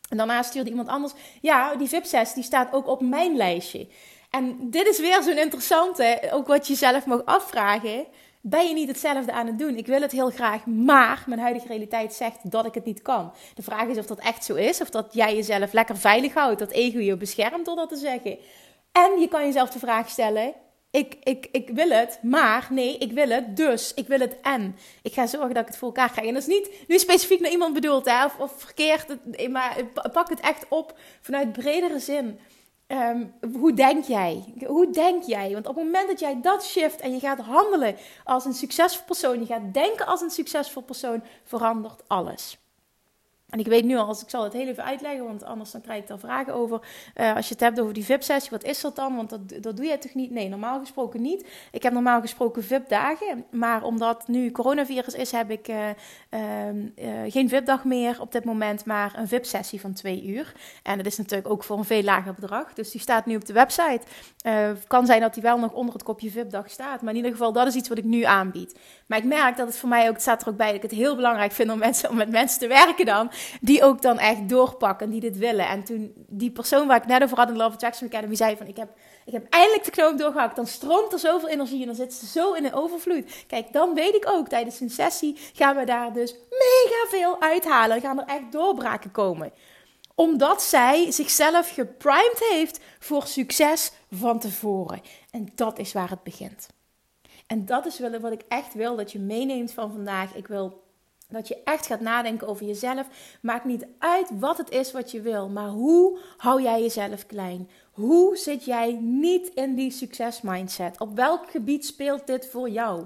En 0.09 0.17
daarna 0.17 0.41
stuurde 0.41 0.69
iemand 0.69 0.87
anders, 0.87 1.13
ja, 1.41 1.75
die 1.75 1.87
VIP-sessie 1.87 2.35
die 2.35 2.43
staat 2.43 2.73
ook 2.73 2.87
op 2.87 3.01
mijn 3.01 3.35
lijstje. 3.35 3.87
En 4.29 4.69
dit 4.69 4.87
is 4.87 4.99
weer 4.99 5.23
zo'n 5.23 5.37
interessante, 5.37 6.29
ook 6.31 6.47
wat 6.47 6.67
je 6.67 6.75
zelf 6.75 7.05
mag 7.05 7.25
afvragen. 7.25 8.05
Ben 8.41 8.67
je 8.67 8.73
niet 8.73 8.87
hetzelfde 8.87 9.31
aan 9.31 9.47
het 9.47 9.59
doen? 9.59 9.77
Ik 9.77 9.87
wil 9.87 10.01
het 10.01 10.11
heel 10.11 10.29
graag, 10.29 10.65
maar 10.65 11.23
mijn 11.27 11.39
huidige 11.39 11.67
realiteit 11.67 12.13
zegt 12.13 12.51
dat 12.51 12.65
ik 12.65 12.73
het 12.73 12.85
niet 12.85 13.01
kan. 13.01 13.33
De 13.53 13.61
vraag 13.61 13.87
is 13.87 13.97
of 13.97 14.05
dat 14.05 14.19
echt 14.19 14.45
zo 14.45 14.55
is, 14.55 14.81
of 14.81 14.89
dat 14.89 15.13
jij 15.13 15.35
jezelf 15.35 15.73
lekker 15.73 15.97
veilig 15.97 16.33
houdt, 16.33 16.59
dat 16.59 16.71
ego 16.71 16.99
je 16.99 17.17
beschermt 17.17 17.65
door 17.65 17.75
dat 17.75 17.89
te 17.89 17.95
zeggen. 17.95 18.37
En 18.91 19.19
je 19.19 19.27
kan 19.27 19.45
jezelf 19.45 19.69
de 19.69 19.79
vraag 19.79 20.09
stellen: 20.09 20.53
ik, 20.91 21.17
ik, 21.23 21.47
ik 21.51 21.69
wil 21.69 21.89
het, 21.89 22.19
maar 22.21 22.67
nee, 22.69 22.97
ik 22.97 23.11
wil 23.11 23.29
het, 23.29 23.57
dus 23.57 23.93
ik 23.93 24.07
wil 24.07 24.19
het 24.19 24.41
en. 24.41 24.75
Ik 25.01 25.13
ga 25.13 25.27
zorgen 25.27 25.53
dat 25.53 25.61
ik 25.61 25.67
het 25.67 25.77
voor 25.77 25.87
elkaar 25.87 26.11
krijg. 26.11 26.27
En 26.27 26.33
dat 26.33 26.41
is 26.41 26.47
niet 26.47 26.69
nu 26.87 26.99
specifiek 26.99 27.39
naar 27.39 27.51
iemand 27.51 27.73
bedoeld, 27.73 28.05
hè, 28.05 28.25
of, 28.25 28.39
of 28.39 28.53
verkeerd, 28.57 29.17
maar 29.49 29.77
pak 30.11 30.29
het 30.29 30.39
echt 30.39 30.65
op 30.69 30.97
vanuit 31.21 31.51
bredere 31.51 31.99
zin. 31.99 32.39
Ehm, 32.87 33.25
hoe 33.59 33.73
denk 33.73 34.05
jij? 34.05 34.53
Hoe 34.65 34.89
denk 34.89 35.23
jij? 35.23 35.51
Want 35.53 35.67
op 35.67 35.75
het 35.75 35.85
moment 35.85 36.07
dat 36.07 36.19
jij 36.19 36.41
dat 36.41 36.65
shift 36.65 37.01
en 37.01 37.11
je 37.11 37.19
gaat 37.19 37.39
handelen 37.39 37.95
als 38.23 38.45
een 38.45 38.53
succesvol 38.53 39.05
persoon, 39.05 39.39
je 39.39 39.45
gaat 39.45 39.73
denken 39.73 40.05
als 40.05 40.21
een 40.21 40.29
succesvol 40.29 40.81
persoon, 40.81 41.23
verandert 41.43 42.03
alles. 42.07 42.60
En 43.51 43.59
ik 43.59 43.67
weet 43.67 43.83
nu 43.83 43.97
al, 43.97 44.05
als 44.07 44.21
ik 44.21 44.29
zal 44.29 44.43
het 44.43 44.53
heel 44.53 44.67
even 44.67 44.83
uitleggen, 44.83 45.25
want 45.25 45.43
anders 45.43 45.71
dan 45.71 45.81
krijg 45.81 46.01
ik 46.01 46.07
daar 46.07 46.19
vragen 46.19 46.53
over. 46.53 46.81
Uh, 47.15 47.35
als 47.35 47.47
je 47.47 47.53
het 47.53 47.63
hebt 47.63 47.79
over 47.79 47.93
die 47.93 48.05
VIP-sessie, 48.05 48.51
wat 48.51 48.63
is 48.63 48.81
dat 48.81 48.95
dan? 48.95 49.15
Want 49.15 49.29
dat, 49.29 49.63
dat 49.63 49.77
doe 49.77 49.85
je 49.85 49.97
toch 49.97 50.13
niet? 50.13 50.31
Nee, 50.31 50.49
normaal 50.49 50.79
gesproken 50.79 51.21
niet. 51.21 51.47
Ik 51.71 51.83
heb 51.83 51.93
normaal 51.93 52.21
gesproken 52.21 52.63
VIP-dagen. 52.63 53.45
Maar 53.49 53.83
omdat 53.83 54.27
nu 54.27 54.51
coronavirus 54.51 55.13
is, 55.13 55.31
heb 55.31 55.51
ik 55.51 55.67
uh, 55.67 55.87
uh, 56.29 57.31
geen 57.31 57.49
VIP-dag 57.49 57.83
meer 57.83 58.21
op 58.21 58.31
dit 58.31 58.43
moment, 58.43 58.85
maar 58.85 59.13
een 59.15 59.27
VIP-sessie 59.27 59.81
van 59.81 59.93
twee 59.93 60.25
uur. 60.25 60.53
En 60.83 60.97
dat 60.97 61.05
is 61.05 61.17
natuurlijk 61.17 61.49
ook 61.49 61.63
voor 61.63 61.77
een 61.77 61.85
veel 61.85 62.03
lager 62.03 62.33
bedrag. 62.33 62.73
Dus 62.73 62.91
die 62.91 63.01
staat 63.01 63.25
nu 63.25 63.35
op 63.35 63.45
de 63.45 63.53
website. 63.53 64.01
kan 64.87 65.05
zijn 65.05 65.21
dat 65.21 65.33
die 65.33 65.43
wel 65.43 65.57
nog 65.57 65.73
onder 65.73 65.93
het 65.93 66.03
kopje 66.03 66.31
VIP-dag 66.31 66.69
staat. 66.69 67.01
Maar 67.01 67.09
in 67.09 67.17
ieder 67.17 67.31
geval, 67.31 67.51
dat 67.53 67.67
is 67.67 67.75
iets 67.75 67.89
wat 67.89 67.97
ik 67.97 68.03
nu 68.03 68.23
aanbied. 68.23 68.79
Maar 69.07 69.17
ik 69.17 69.25
merk 69.25 69.57
dat 69.57 69.67
het 69.67 69.77
voor 69.77 69.89
mij 69.89 70.07
ook, 70.07 70.13
het 70.13 70.21
staat 70.21 70.41
er 70.41 70.49
ook 70.49 70.57
bij, 70.57 70.67
dat 70.67 70.75
ik 70.75 70.81
het 70.81 70.99
heel 70.99 71.15
belangrijk 71.15 71.51
vind 71.51 71.71
om, 71.71 71.79
mensen, 71.79 72.09
om 72.09 72.15
met 72.15 72.29
mensen 72.29 72.59
te 72.59 72.67
werken 72.67 73.05
dan 73.05 73.31
die 73.61 73.83
ook 73.83 74.01
dan 74.01 74.19
echt 74.19 74.49
doorpakken, 74.49 75.09
die 75.09 75.19
dit 75.19 75.37
willen. 75.37 75.67
En 75.67 75.83
toen 75.83 76.13
die 76.27 76.51
persoon 76.51 76.87
waar 76.87 76.97
ik 76.97 77.05
net 77.05 77.23
over 77.23 77.37
had 77.37 77.49
in 77.49 77.57
Love 77.57 77.73
Attraction 77.73 78.07
Academy 78.07 78.35
zei 78.35 78.57
van 78.57 78.67
ik 78.67 78.77
heb, 78.77 78.89
ik 79.25 79.33
heb 79.33 79.45
eindelijk 79.49 79.83
de 79.83 79.91
knoop 79.91 80.17
doorgehakt, 80.17 80.55
dan 80.55 80.67
stroomt 80.67 81.13
er 81.13 81.19
zoveel 81.19 81.49
energie 81.49 81.79
en 81.79 81.85
dan 81.85 81.95
zit 81.95 82.13
ze 82.13 82.25
zo 82.25 82.53
in 82.53 82.65
een 82.65 82.73
overvloed. 82.73 83.45
Kijk, 83.47 83.73
dan 83.73 83.93
weet 83.93 84.15
ik 84.15 84.29
ook 84.29 84.47
tijdens 84.47 84.79
een 84.79 84.89
sessie 84.89 85.37
gaan 85.53 85.75
we 85.75 85.85
daar 85.85 86.13
dus 86.13 86.35
mega 86.49 87.05
veel 87.09 87.41
uithalen. 87.41 88.01
gaan 88.01 88.19
er 88.19 88.27
echt 88.27 88.51
doorbraken 88.51 89.11
komen 89.11 89.51
omdat 90.15 90.63
zij 90.63 91.11
zichzelf 91.11 91.73
geprimed 91.73 92.45
heeft 92.51 92.79
voor 92.99 93.27
succes 93.27 93.91
van 94.11 94.39
tevoren. 94.39 95.01
En 95.31 95.47
dat 95.55 95.79
is 95.79 95.93
waar 95.93 96.09
het 96.09 96.23
begint. 96.23 96.67
En 97.47 97.65
dat 97.65 97.85
is 97.85 97.99
wat 97.99 98.31
ik 98.31 98.43
echt 98.47 98.73
wil 98.73 98.95
dat 98.95 99.11
je 99.11 99.19
meeneemt 99.19 99.73
van 99.73 99.91
vandaag. 99.91 100.35
Ik 100.35 100.47
wil 100.47 100.80
dat 101.31 101.47
je 101.47 101.61
echt 101.63 101.85
gaat 101.85 101.99
nadenken 101.99 102.47
over 102.47 102.65
jezelf. 102.65 103.07
Maakt 103.41 103.65
niet 103.65 103.85
uit 103.99 104.29
wat 104.39 104.57
het 104.57 104.69
is 104.69 104.91
wat 104.91 105.11
je 105.11 105.21
wil, 105.21 105.49
maar 105.49 105.69
hoe 105.69 106.19
hou 106.37 106.61
jij 106.61 106.81
jezelf 106.81 107.25
klein? 107.25 107.69
Hoe 107.91 108.37
zit 108.37 108.65
jij 108.65 108.93
niet 109.01 109.47
in 109.47 109.75
die 109.75 109.91
succesmindset? 109.91 110.99
Op 110.99 111.15
welk 111.15 111.49
gebied 111.49 111.85
speelt 111.85 112.27
dit 112.27 112.47
voor 112.49 112.69
jou? 112.69 113.05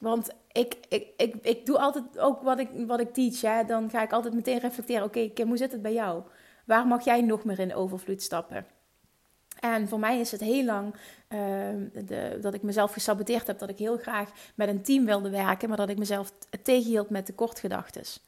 Want 0.00 0.30
ik, 0.52 0.76
ik, 0.88 1.06
ik, 1.16 1.34
ik 1.42 1.66
doe 1.66 1.78
altijd 1.78 2.18
ook 2.18 2.42
wat 2.42 2.58
ik, 2.58 2.68
wat 2.86 3.00
ik 3.00 3.12
teach. 3.12 3.40
Hè? 3.40 3.64
Dan 3.64 3.90
ga 3.90 4.02
ik 4.02 4.12
altijd 4.12 4.34
meteen 4.34 4.58
reflecteren. 4.58 5.04
Oké, 5.04 5.28
Kim, 5.28 5.48
hoe 5.48 5.56
zit 5.56 5.72
het 5.72 5.82
bij 5.82 5.92
jou? 5.92 6.22
Waar 6.66 6.86
mag 6.86 7.04
jij 7.04 7.20
nog 7.20 7.44
meer 7.44 7.58
in 7.58 7.74
overvloed 7.74 8.22
stappen? 8.22 8.66
En 9.62 9.88
voor 9.88 9.98
mij 9.98 10.20
is 10.20 10.30
het 10.30 10.40
heel 10.40 10.64
lang 10.64 10.94
Ehm, 11.32 12.06
de, 12.06 12.38
dat 12.40 12.54
ik 12.54 12.62
mezelf 12.62 12.92
gesaboteerd 12.92 13.46
heb. 13.46 13.58
Dat 13.58 13.68
ik 13.68 13.78
heel 13.78 13.98
graag 13.98 14.30
met 14.54 14.68
een 14.68 14.82
team 14.82 15.04
wilde 15.04 15.30
werken, 15.30 15.68
maar 15.68 15.76
dat 15.76 15.88
ik 15.88 15.98
mezelf 15.98 16.32
tegenhield 16.62 17.10
met 17.10 17.26
tekortgedachtes. 17.26 18.20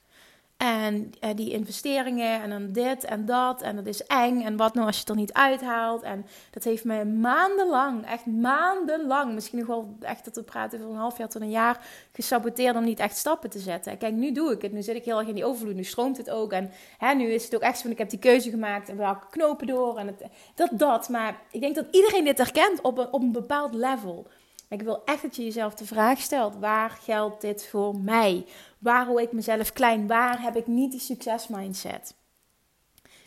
En 0.57 1.13
uh, 1.25 1.31
die 1.35 1.51
investeringen 1.51 2.43
en 2.43 2.51
dan 2.51 2.73
dit 2.73 3.05
en 3.05 3.25
dat 3.25 3.63
en 3.63 3.77
dat 3.77 3.87
is 3.87 4.07
eng 4.07 4.43
en 4.43 4.57
wat 4.57 4.75
nou 4.75 4.87
als 4.87 4.95
je 4.95 5.01
het 5.01 5.11
er 5.11 5.17
niet 5.17 5.33
uithaalt. 5.33 6.03
En 6.03 6.27
dat 6.51 6.65
heeft 6.65 6.85
mij 6.85 7.05
maandenlang, 7.05 8.07
echt 8.07 8.27
maandenlang, 8.27 9.35
misschien 9.35 9.59
nog 9.59 9.67
wel 9.67 9.97
echt 10.01 10.25
dat 10.25 10.37
we 10.37 10.43
praten 10.43 10.81
van 10.81 10.91
een 10.91 10.97
half 10.97 11.19
jaar 11.19 11.29
tot 11.29 11.43
een 11.43 11.51
jaar, 11.51 11.87
gesaboteerd 12.13 12.77
om 12.77 12.85
niet 12.85 12.99
echt 12.99 13.17
stappen 13.17 13.51
te 13.51 13.59
zetten. 13.59 13.99
Kijk, 13.99 14.15
nu 14.15 14.33
doe 14.33 14.53
ik 14.53 14.63
het. 14.63 14.73
Nu 14.73 14.83
zit 14.83 14.97
ik 14.97 15.05
heel 15.05 15.19
erg 15.19 15.29
in 15.29 15.35
die 15.35 15.45
overvloed. 15.45 15.75
Nu 15.75 15.85
stroomt 15.85 16.17
het 16.17 16.31
ook. 16.31 16.53
En 16.53 16.71
hè, 16.99 17.15
nu 17.15 17.33
is 17.33 17.45
het 17.45 17.55
ook 17.55 17.63
echt 17.63 17.77
zo 17.77 17.83
van 17.83 17.91
ik 17.91 17.99
heb 17.99 18.11
die 18.11 18.19
keuze 18.19 18.51
gemaakt 18.51 18.89
en 18.89 18.97
welke 18.97 19.27
knopen 19.31 19.67
door 19.67 19.99
en 19.99 20.17
dat, 20.55 20.71
dat. 20.73 21.09
Maar 21.09 21.41
ik 21.51 21.61
denk 21.61 21.75
dat 21.75 21.87
iedereen 21.91 22.25
dit 22.25 22.39
herkent 22.39 22.81
op 22.81 22.99
een, 22.99 23.13
op 23.13 23.23
een 23.23 23.33
bepaald 23.33 23.75
level. 23.75 24.27
Ik 24.69 24.83
wil 24.83 25.03
echt 25.05 25.23
dat 25.23 25.37
je 25.37 25.45
jezelf 25.45 25.75
de 25.75 25.87
vraag 25.87 26.21
stelt: 26.21 26.57
waar 26.57 26.91
geldt 26.91 27.41
dit 27.41 27.67
voor 27.67 27.97
mij? 27.97 28.47
Waar 28.85 29.05
hou 29.05 29.23
ik 29.23 29.33
mezelf 29.33 29.73
klein? 29.73 30.07
Waar 30.07 30.43
heb 30.43 30.57
ik 30.57 30.67
niet 30.67 30.91
die 30.91 31.01
succesmindset? 31.01 32.15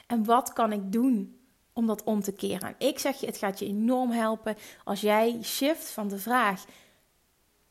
En 0.08 0.26
wat 0.26 0.54
kan 0.54 0.72
ik 0.72 0.92
doen 0.92 1.40
om 1.74 1.88
dat 1.88 2.04
om 2.04 2.22
te 2.22 2.32
keren? 2.32 2.76
ik 2.78 3.00
zeg 3.00 3.20
je, 3.20 3.26
het 3.26 3.38
gaat 3.38 3.60
je 3.60 3.66
enorm 3.66 4.12
helpen 4.12 4.58
als 4.84 5.02
jij 5.02 5.40
shift 5.44 5.90
van 5.90 6.08
de 6.08 6.18
vraag: 6.18 6.66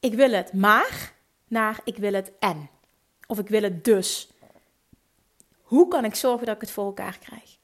ik 0.00 0.14
wil 0.14 0.31
het 0.31 0.52
maar 0.52 1.12
naar 1.49 1.81
ik 1.85 1.97
wil 1.97 2.12
het 2.12 2.33
en. 2.38 2.69
Of 3.26 3.38
ik 3.38 3.49
wil 3.49 3.62
het 3.62 3.85
dus. 3.85 4.31
Hoe 5.61 5.88
kan 5.88 6.05
ik 6.05 6.14
zorgen 6.14 6.47
dat 6.47 6.55
ik 6.55 6.61
het 6.61 6.71
voor 6.71 6.87
elkaar 6.87 7.19
krijg? 7.19 7.59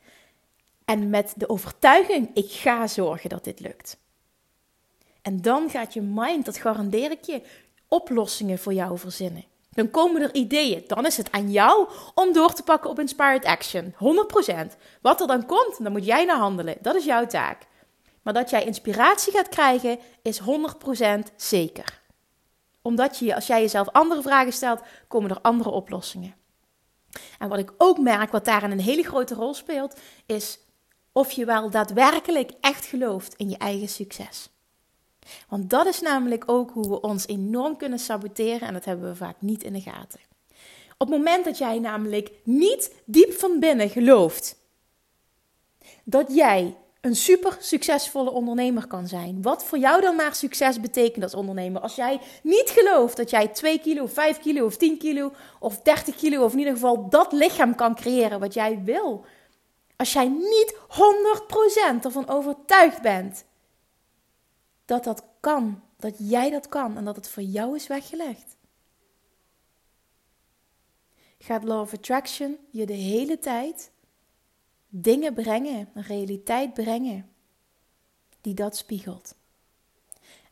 En 0.84 1.10
met 1.10 1.34
de 1.36 1.48
overtuiging: 1.48 2.30
ik 2.34 2.50
ga 2.50 2.86
zorgen 2.86 3.30
dat 3.30 3.44
dit 3.44 3.60
lukt. 3.60 3.98
En 5.22 5.40
dan 5.40 5.70
gaat 5.70 5.94
je 5.94 6.00
mind, 6.00 6.44
dat 6.44 6.56
garandeer 6.56 7.10
ik 7.10 7.24
je, 7.24 7.42
oplossingen 7.88 8.58
voor 8.58 8.72
jou 8.72 8.98
verzinnen. 8.98 9.50
Dan 9.72 9.90
komen 9.90 10.22
er 10.22 10.34
ideeën. 10.34 10.84
Dan 10.86 11.06
is 11.06 11.16
het 11.16 11.32
aan 11.32 11.50
jou 11.50 11.88
om 12.14 12.32
door 12.32 12.52
te 12.52 12.62
pakken 12.62 12.90
op 12.90 12.98
Inspired 12.98 13.44
Action. 13.44 13.94
100%. 13.94 14.76
Wat 15.00 15.20
er 15.20 15.26
dan 15.26 15.46
komt, 15.46 15.82
dan 15.82 15.92
moet 15.92 16.04
jij 16.04 16.24
naar 16.24 16.36
handelen. 16.36 16.76
Dat 16.80 16.94
is 16.94 17.04
jouw 17.04 17.26
taak. 17.26 17.66
Maar 18.22 18.34
dat 18.34 18.50
jij 18.50 18.64
inspiratie 18.64 19.32
gaat 19.32 19.48
krijgen, 19.48 19.98
is 20.22 20.40
100% 20.40 20.44
zeker. 21.36 22.00
Omdat 22.82 23.18
je, 23.18 23.34
als 23.34 23.46
jij 23.46 23.60
jezelf 23.60 23.88
andere 23.88 24.22
vragen 24.22 24.52
stelt, 24.52 24.80
komen 25.08 25.30
er 25.30 25.40
andere 25.40 25.70
oplossingen. 25.70 26.34
En 27.38 27.48
wat 27.48 27.58
ik 27.58 27.72
ook 27.78 27.98
merk, 27.98 28.32
wat 28.32 28.44
daarin 28.44 28.70
een 28.70 28.80
hele 28.80 29.02
grote 29.02 29.34
rol 29.34 29.54
speelt, 29.54 30.00
is 30.26 30.58
of 31.12 31.32
je 31.32 31.44
wel 31.44 31.70
daadwerkelijk 31.70 32.52
echt 32.60 32.84
gelooft 32.84 33.34
in 33.34 33.50
je 33.50 33.56
eigen 33.56 33.88
succes. 33.88 34.51
Want 35.48 35.70
dat 35.70 35.86
is 35.86 36.00
namelijk 36.00 36.44
ook 36.46 36.70
hoe 36.70 36.88
we 36.88 37.00
ons 37.00 37.26
enorm 37.26 37.76
kunnen 37.76 37.98
saboteren 37.98 38.68
en 38.68 38.72
dat 38.72 38.84
hebben 38.84 39.08
we 39.08 39.16
vaak 39.16 39.36
niet 39.38 39.62
in 39.62 39.72
de 39.72 39.80
gaten. 39.80 40.20
Op 40.98 41.08
het 41.08 41.16
moment 41.16 41.44
dat 41.44 41.58
jij 41.58 41.78
namelijk 41.78 42.30
niet 42.44 42.94
diep 43.04 43.32
van 43.32 43.60
binnen 43.60 43.88
gelooft 43.88 44.56
dat 46.04 46.34
jij 46.34 46.76
een 47.00 47.16
super 47.16 47.56
succesvolle 47.60 48.30
ondernemer 48.30 48.86
kan 48.86 49.08
zijn. 49.08 49.42
Wat 49.42 49.64
voor 49.64 49.78
jou 49.78 50.00
dan 50.00 50.16
maar 50.16 50.34
succes 50.34 50.80
betekent 50.80 51.24
als 51.24 51.34
ondernemer. 51.34 51.80
Als 51.80 51.94
jij 51.94 52.20
niet 52.42 52.70
gelooft 52.70 53.16
dat 53.16 53.30
jij 53.30 53.48
2 53.48 53.78
kilo, 53.78 54.06
5 54.06 54.38
kilo 54.38 54.64
of 54.64 54.76
10 54.76 54.98
kilo 54.98 55.32
of 55.58 55.80
30 55.80 56.16
kilo 56.16 56.44
of 56.44 56.52
in 56.52 56.58
ieder 56.58 56.72
geval 56.72 57.08
dat 57.08 57.32
lichaam 57.32 57.74
kan 57.74 57.94
creëren 57.94 58.40
wat 58.40 58.54
jij 58.54 58.80
wil. 58.84 59.24
Als 59.96 60.12
jij 60.12 60.28
niet 60.28 60.76
100% 62.00 62.04
ervan 62.04 62.28
overtuigd 62.28 63.02
bent 63.02 63.44
dat 64.84 65.04
dat 65.04 65.24
kan. 65.40 65.82
Dat 65.96 66.14
jij 66.18 66.50
dat 66.50 66.68
kan 66.68 66.96
en 66.96 67.04
dat 67.04 67.16
het 67.16 67.28
voor 67.28 67.42
jou 67.42 67.76
is 67.76 67.86
weggelegd. 67.86 68.56
Gaat 71.38 71.64
Law 71.64 71.80
of 71.80 71.92
Attraction 71.92 72.58
je 72.70 72.86
de 72.86 72.92
hele 72.92 73.38
tijd 73.38 73.90
dingen 74.88 75.34
brengen, 75.34 75.88
een 75.94 76.02
realiteit 76.02 76.74
brengen, 76.74 77.30
die 78.40 78.54
dat 78.54 78.76
spiegelt. 78.76 79.34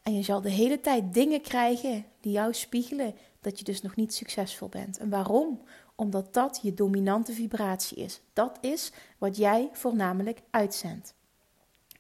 En 0.02 0.14
je 0.14 0.22
zal 0.22 0.40
de 0.40 0.50
hele 0.50 0.80
tijd 0.80 1.14
dingen 1.14 1.40
krijgen 1.40 2.04
die 2.20 2.32
jou 2.32 2.54
spiegelen 2.54 3.14
dat 3.40 3.58
je 3.58 3.64
dus 3.64 3.82
nog 3.82 3.96
niet 3.96 4.14
succesvol 4.14 4.68
bent. 4.68 4.98
En 4.98 5.10
waarom? 5.10 5.62
Omdat 5.94 6.34
dat 6.34 6.60
je 6.62 6.74
dominante 6.74 7.32
vibratie 7.32 7.96
is. 7.96 8.20
Dat 8.32 8.58
is 8.60 8.92
wat 9.18 9.36
jij 9.36 9.68
voornamelijk 9.72 10.42
uitzendt. 10.50 11.14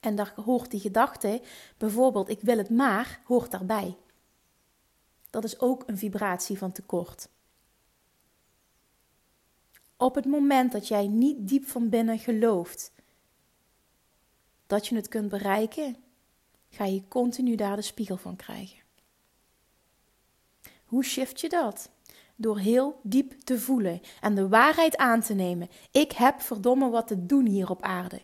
En 0.00 0.14
daar 0.14 0.32
hoort 0.44 0.70
die 0.70 0.80
gedachte, 0.80 1.42
bijvoorbeeld 1.76 2.28
ik 2.28 2.40
wil 2.40 2.58
het 2.58 2.70
maar, 2.70 3.20
hoort 3.24 3.50
daarbij. 3.50 3.96
Dat 5.30 5.44
is 5.44 5.60
ook 5.60 5.82
een 5.86 5.98
vibratie 5.98 6.58
van 6.58 6.72
tekort. 6.72 7.28
Op 9.96 10.14
het 10.14 10.24
moment 10.24 10.72
dat 10.72 10.88
jij 10.88 11.06
niet 11.06 11.48
diep 11.48 11.66
van 11.66 11.88
binnen 11.88 12.18
gelooft 12.18 12.92
dat 14.66 14.86
je 14.86 14.94
het 14.94 15.08
kunt 15.08 15.28
bereiken, 15.28 15.96
ga 16.68 16.84
je 16.84 17.08
continu 17.08 17.54
daar 17.54 17.76
de 17.76 17.82
spiegel 17.82 18.16
van 18.16 18.36
krijgen. 18.36 18.78
Hoe 20.84 21.04
shift 21.04 21.40
je 21.40 21.48
dat? 21.48 21.90
Door 22.36 22.58
heel 22.58 23.00
diep 23.02 23.32
te 23.32 23.58
voelen 23.58 24.00
en 24.20 24.34
de 24.34 24.48
waarheid 24.48 24.96
aan 24.96 25.20
te 25.20 25.34
nemen. 25.34 25.68
Ik 25.90 26.12
heb 26.12 26.40
verdomme 26.40 26.88
wat 26.88 27.06
te 27.06 27.26
doen 27.26 27.46
hier 27.46 27.70
op 27.70 27.82
aarde. 27.82 28.22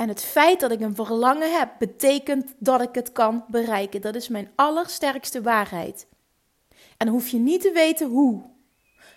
En 0.00 0.08
het 0.08 0.22
feit 0.22 0.60
dat 0.60 0.70
ik 0.70 0.80
een 0.80 0.94
verlangen 0.94 1.58
heb, 1.58 1.70
betekent 1.78 2.54
dat 2.58 2.80
ik 2.80 2.94
het 2.94 3.12
kan 3.12 3.44
bereiken. 3.48 4.00
Dat 4.00 4.14
is 4.14 4.28
mijn 4.28 4.50
allersterkste 4.54 5.42
waarheid. 5.42 6.06
En 6.96 7.08
hoef 7.08 7.28
je 7.28 7.38
niet 7.38 7.60
te 7.60 7.72
weten 7.72 8.08
hoe. 8.08 8.42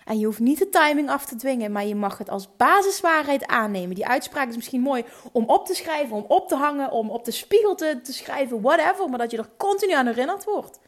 En 0.04 0.18
je 0.18 0.26
hoeft 0.26 0.38
niet 0.38 0.58
de 0.58 0.68
timing 0.68 1.10
af 1.10 1.26
te 1.26 1.36
dwingen, 1.36 1.72
maar 1.72 1.86
je 1.86 1.94
mag 1.94 2.18
het 2.18 2.30
als 2.30 2.56
basiswaarheid 2.56 3.46
aannemen. 3.46 3.94
Die 3.94 4.06
uitspraak 4.06 4.48
is 4.48 4.56
misschien 4.56 4.80
mooi 4.80 5.04
om 5.32 5.44
op 5.44 5.66
te 5.66 5.74
schrijven, 5.74 6.16
om 6.16 6.24
op 6.28 6.48
te 6.48 6.56
hangen, 6.56 6.90
om 6.90 7.10
op 7.10 7.24
de 7.24 7.30
spiegel 7.30 7.74
te, 7.74 8.00
te 8.02 8.12
schrijven, 8.12 8.60
whatever, 8.60 9.08
maar 9.08 9.18
dat 9.18 9.30
je 9.30 9.38
er 9.38 9.50
continu 9.56 9.92
aan 9.92 10.06
herinnerd 10.06 10.44
wordt. 10.44 10.78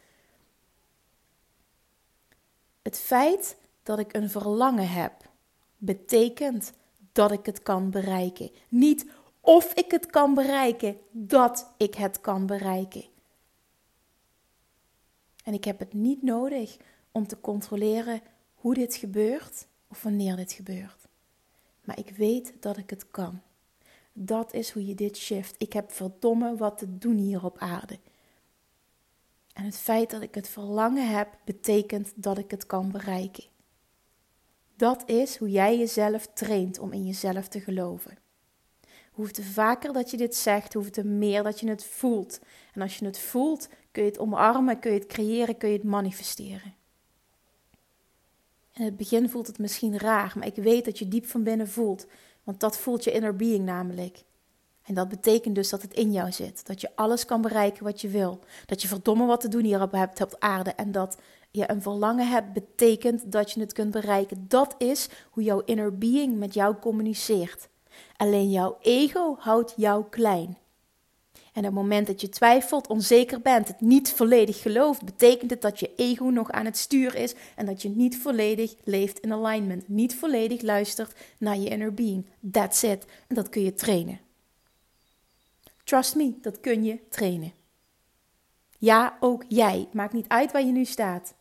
Het 2.83 2.99
feit 2.99 3.57
dat 3.83 3.99
ik 3.99 4.15
een 4.15 4.31
verlangen 4.31 4.89
heb, 4.89 5.13
betekent 5.77 6.73
dat 7.13 7.33
ik 7.33 7.47
het 7.47 7.63
kan 7.63 7.91
bereiken. 7.91 8.51
Niet 8.69 9.07
of 9.47 9.73
ik 9.75 9.91
het 9.91 10.07
kan 10.07 10.35
bereiken, 10.35 10.99
dat 11.11 11.75
ik 11.77 11.95
het 11.95 12.21
kan 12.21 12.47
bereiken. 12.47 13.05
En 15.45 15.55
ik 15.55 15.65
heb 15.65 15.79
het 15.79 15.93
niet 15.93 16.23
nodig 16.23 16.77
om 17.13 17.27
te 17.27 17.41
controleren 17.41 18.21
hoe 18.55 18.75
dit 18.75 18.95
gebeurt 18.95 19.67
of 19.89 20.03
wanneer 20.03 20.37
dit 20.37 20.53
gebeurt. 20.53 21.07
Maar 21.85 21.99
ik 21.99 22.11
weet 22.11 22.53
dat 22.61 22.77
ik 22.77 22.91
het 22.91 23.11
kan. 23.11 23.41
Dat 24.13 24.53
is 24.53 24.71
hoe 24.71 24.87
je 24.87 24.95
dit 24.95 25.17
shift. 25.17 25.55
Ik 25.59 25.73
heb 25.73 25.93
verdomme 25.93 26.57
wat 26.57 26.79
te 26.79 26.99
doen 26.99 27.17
hier 27.17 27.45
op 27.45 27.59
aarde. 27.59 27.99
En 29.53 29.65
het 29.65 29.77
feit 29.77 30.11
dat 30.11 30.23
ik 30.23 30.35
het 30.35 30.49
verlangen 30.49 31.09
heb, 31.09 31.39
betekent 31.45 32.13
dat 32.15 32.39
ik 32.39 32.51
het 32.51 32.67
kan 32.67 32.91
bereiken. 32.91 33.45
Dat 34.77 35.09
is 35.09 35.37
hoe 35.37 35.51
jij 35.51 35.79
jezelf 35.79 36.27
traint 36.27 36.79
om 36.79 36.93
in 36.93 37.07
jezelf 37.07 37.49
te 37.49 37.61
geloven. 37.61 38.25
Hoe 39.17 39.29
vaker 39.33 39.93
dat 39.93 40.11
je 40.11 40.17
dit 40.17 40.35
zegt, 40.35 40.75
hoe 40.75 41.05
meer 41.05 41.43
dat 41.43 41.61
je 41.61 41.69
het 41.69 41.85
voelt. 41.85 42.41
En 42.73 42.83
als 42.83 42.99
je 42.99 43.05
het 43.05 43.19
voelt, 43.19 43.69
kun 43.91 44.03
je 44.03 44.09
het 44.09 44.19
omarmen, 44.19 44.79
kun 44.79 44.93
je 44.93 44.99
het 44.99 45.09
creëren, 45.09 45.57
kun 45.57 45.69
je 45.69 45.75
het 45.75 45.85
manifesteren. 45.85 46.75
In 48.73 48.85
het 48.85 48.97
begin 48.97 49.29
voelt 49.29 49.47
het 49.47 49.59
misschien 49.59 49.99
raar, 49.99 50.33
maar 50.37 50.47
ik 50.47 50.55
weet 50.55 50.85
dat 50.85 50.99
je 50.99 51.09
diep 51.09 51.27
van 51.27 51.43
binnen 51.43 51.69
voelt. 51.69 52.07
Want 52.43 52.61
dat 52.61 52.79
voelt 52.79 53.05
je 53.05 53.13
inner 53.13 53.37
being 53.37 53.65
namelijk. 53.65 54.23
En 54.83 54.95
dat 54.95 55.09
betekent 55.09 55.55
dus 55.55 55.69
dat 55.69 55.83
het 55.83 55.95
in 55.95 56.13
jou 56.13 56.33
zit. 56.33 56.67
Dat 56.67 56.81
je 56.81 56.97
alles 56.97 57.25
kan 57.25 57.41
bereiken 57.41 57.85
wat 57.85 58.01
je 58.01 58.09
wil. 58.09 58.41
Dat 58.67 58.83
je 58.83 58.89
verdomme 58.89 59.27
wat 59.27 59.41
te 59.41 59.49
doen 59.49 59.65
hier 59.65 59.91
hebt 59.91 60.21
op 60.21 60.37
aarde. 60.39 60.71
En 60.71 60.93
dat 60.93 61.19
je 61.51 61.71
een 61.71 61.83
verlangen 61.83 62.29
hebt, 62.29 62.53
betekent 62.53 63.33
dat 63.33 63.53
je 63.53 63.61
het 63.61 63.73
kunt 63.73 63.91
bereiken. 63.91 64.45
Dat 64.49 64.75
is 64.79 65.09
hoe 65.31 65.43
jouw 65.43 65.61
inner 65.61 65.99
being 65.99 66.39
met 66.39 66.55
jou 66.55 66.77
communiceert. 66.77 67.69
Alleen 68.17 68.51
jouw 68.51 68.79
ego 68.81 69.37
houdt 69.39 69.75
jou 69.77 70.05
klein. 70.11 70.57
En 71.57 71.63
op 71.63 71.69
het 71.69 71.75
moment 71.75 72.07
dat 72.07 72.21
je 72.21 72.29
twijfelt, 72.29 72.87
onzeker 72.87 73.41
bent, 73.41 73.69
het 73.69 73.81
niet 73.81 74.13
volledig 74.13 74.63
gelooft, 74.63 75.05
betekent 75.05 75.51
het 75.51 75.63
dat 75.63 75.81
je 75.81 75.95
ego 75.97 76.25
nog 76.25 76.51
aan 76.51 76.65
het 76.65 76.77
stuur 76.77 77.15
is 77.15 77.35
en 77.55 77.67
dat 77.67 77.83
je 77.83 77.89
niet 77.89 78.19
volledig 78.19 78.75
leeft 78.85 79.19
in 79.19 79.33
alignment, 79.33 79.89
niet 79.89 80.15
volledig 80.15 80.63
luistert 80.63 81.15
naar 81.39 81.59
je 81.59 81.69
inner 81.69 81.95
being. 81.95 82.27
That's 82.51 82.83
it. 82.83 83.05
En 83.27 83.35
dat 83.35 83.49
kun 83.49 83.63
je 83.63 83.75
trainen. 83.75 84.21
Trust 85.85 86.15
me, 86.15 86.35
dat 86.41 86.61
kun 86.61 86.85
je 86.85 86.99
trainen. 87.09 87.53
Ja, 88.79 89.17
ook 89.21 89.45
jij. 89.49 89.89
Maakt 89.93 90.13
niet 90.13 90.29
uit 90.29 90.53
waar 90.53 90.65
je 90.65 90.73
nu 90.73 90.85
staat. 90.85 91.35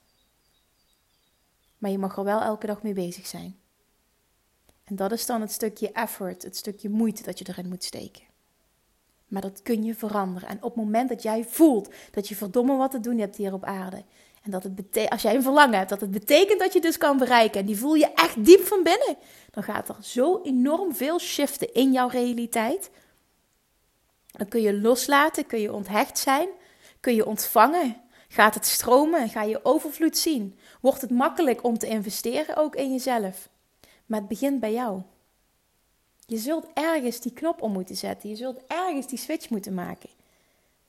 Maar 1.78 1.92
je 1.92 1.98
mag 1.98 2.18
er 2.18 2.24
wel 2.24 2.42
elke 2.42 2.68
dag 2.68 2.84
mee 2.84 2.94
bezig 2.94 3.28
zijn. 3.28 3.60
En 4.86 4.96
dat 4.96 5.12
is 5.12 5.26
dan 5.26 5.42
het 5.42 5.52
stukje 5.52 5.92
effort, 5.92 6.44
het 6.44 6.58
stukje 6.58 6.90
moeite 6.90 7.24
dat 7.24 7.40
je 7.40 7.46
erin 7.48 7.70
moet 7.70 7.84
steken. 7.84 8.24
Maar 9.28 9.42
dat 9.42 9.62
kun 9.62 9.84
je 9.84 9.96
veranderen. 9.96 10.50
En 10.50 10.58
op 10.58 10.76
het 10.76 10.84
moment 10.84 11.10
dat 11.10 11.24
jij 11.24 11.46
voelt 11.50 11.94
dat 12.12 12.28
je 12.28 12.36
verdomme 12.36 12.76
wat 12.76 12.92
te 12.92 13.00
doen 13.00 13.18
hebt 13.18 13.36
hier 13.36 13.54
op 13.54 13.64
aarde. 13.64 14.04
En 14.44 14.52
dat 14.52 14.64
het 14.64 15.10
als 15.10 15.22
jij 15.22 15.36
een 15.36 15.42
verlangen 15.42 15.78
hebt, 15.78 15.90
dat 15.90 16.02
het 16.02 16.12
betekent 16.12 16.60
dat 16.60 16.74
je 16.74 16.82
dus 16.82 16.98
kan 16.98 17.18
bereiken. 17.18 17.60
En 17.60 17.66
die 17.66 17.78
voel 17.78 17.94
je 17.94 18.14
echt 18.14 18.46
diep 18.46 18.62
van 18.66 18.84
binnen. 18.84 19.18
Dan 19.52 19.64
gaat 19.64 19.90
er 19.90 19.96
zo 20.02 20.42
enorm 20.44 20.96
veel 20.96 21.20
shiften 21.20 21.74
in 21.74 21.92
jouw 21.92 22.08
realiteit. 22.08 22.90
Dan 24.32 24.48
kun 24.48 24.62
je 24.62 24.82
loslaten, 24.82 25.46
kun 25.46 25.60
je 25.60 25.74
onthecht 25.74 26.20
zijn, 26.20 26.50
kun 27.00 27.16
je 27.16 27.26
ontvangen. 27.26 28.02
Gaat 28.28 28.54
het 28.54 28.66
stromen, 28.66 29.30
ga 29.30 29.44
je 29.44 29.66
overvloed 29.66 30.18
zien. 30.18 30.58
Wordt 30.82 31.02
het 31.02 31.12
makkelijk 31.12 31.64
om 31.64 31.78
te 31.78 31.88
investeren 31.88 32.58
ook 32.58 32.76
in 32.76 32.92
jezelf. 32.92 33.50
Maar 34.06 34.20
het 34.20 34.28
begint 34.28 34.60
bij 34.60 34.74
jou. 34.74 35.02
Je 36.26 36.38
zult 36.38 36.68
ergens 36.74 37.20
die 37.20 37.34
knop 37.34 37.62
om 37.62 37.72
moeten 37.72 37.96
zetten. 37.96 38.30
Je 38.30 38.36
zult 38.36 38.64
ergens 38.68 39.08
die 39.08 39.18
switch 39.18 39.50
moeten 39.50 39.74
maken. 39.74 40.10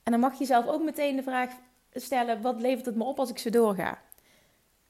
En 0.03 0.11
dan 0.11 0.21
mag 0.21 0.31
je 0.31 0.39
jezelf 0.39 0.67
ook 0.67 0.83
meteen 0.83 1.15
de 1.15 1.23
vraag 1.23 1.51
stellen: 1.93 2.41
wat 2.41 2.61
levert 2.61 2.85
het 2.85 2.95
me 2.95 3.03
op 3.03 3.19
als 3.19 3.29
ik 3.29 3.37
zo 3.37 3.49
doorga? 3.49 4.01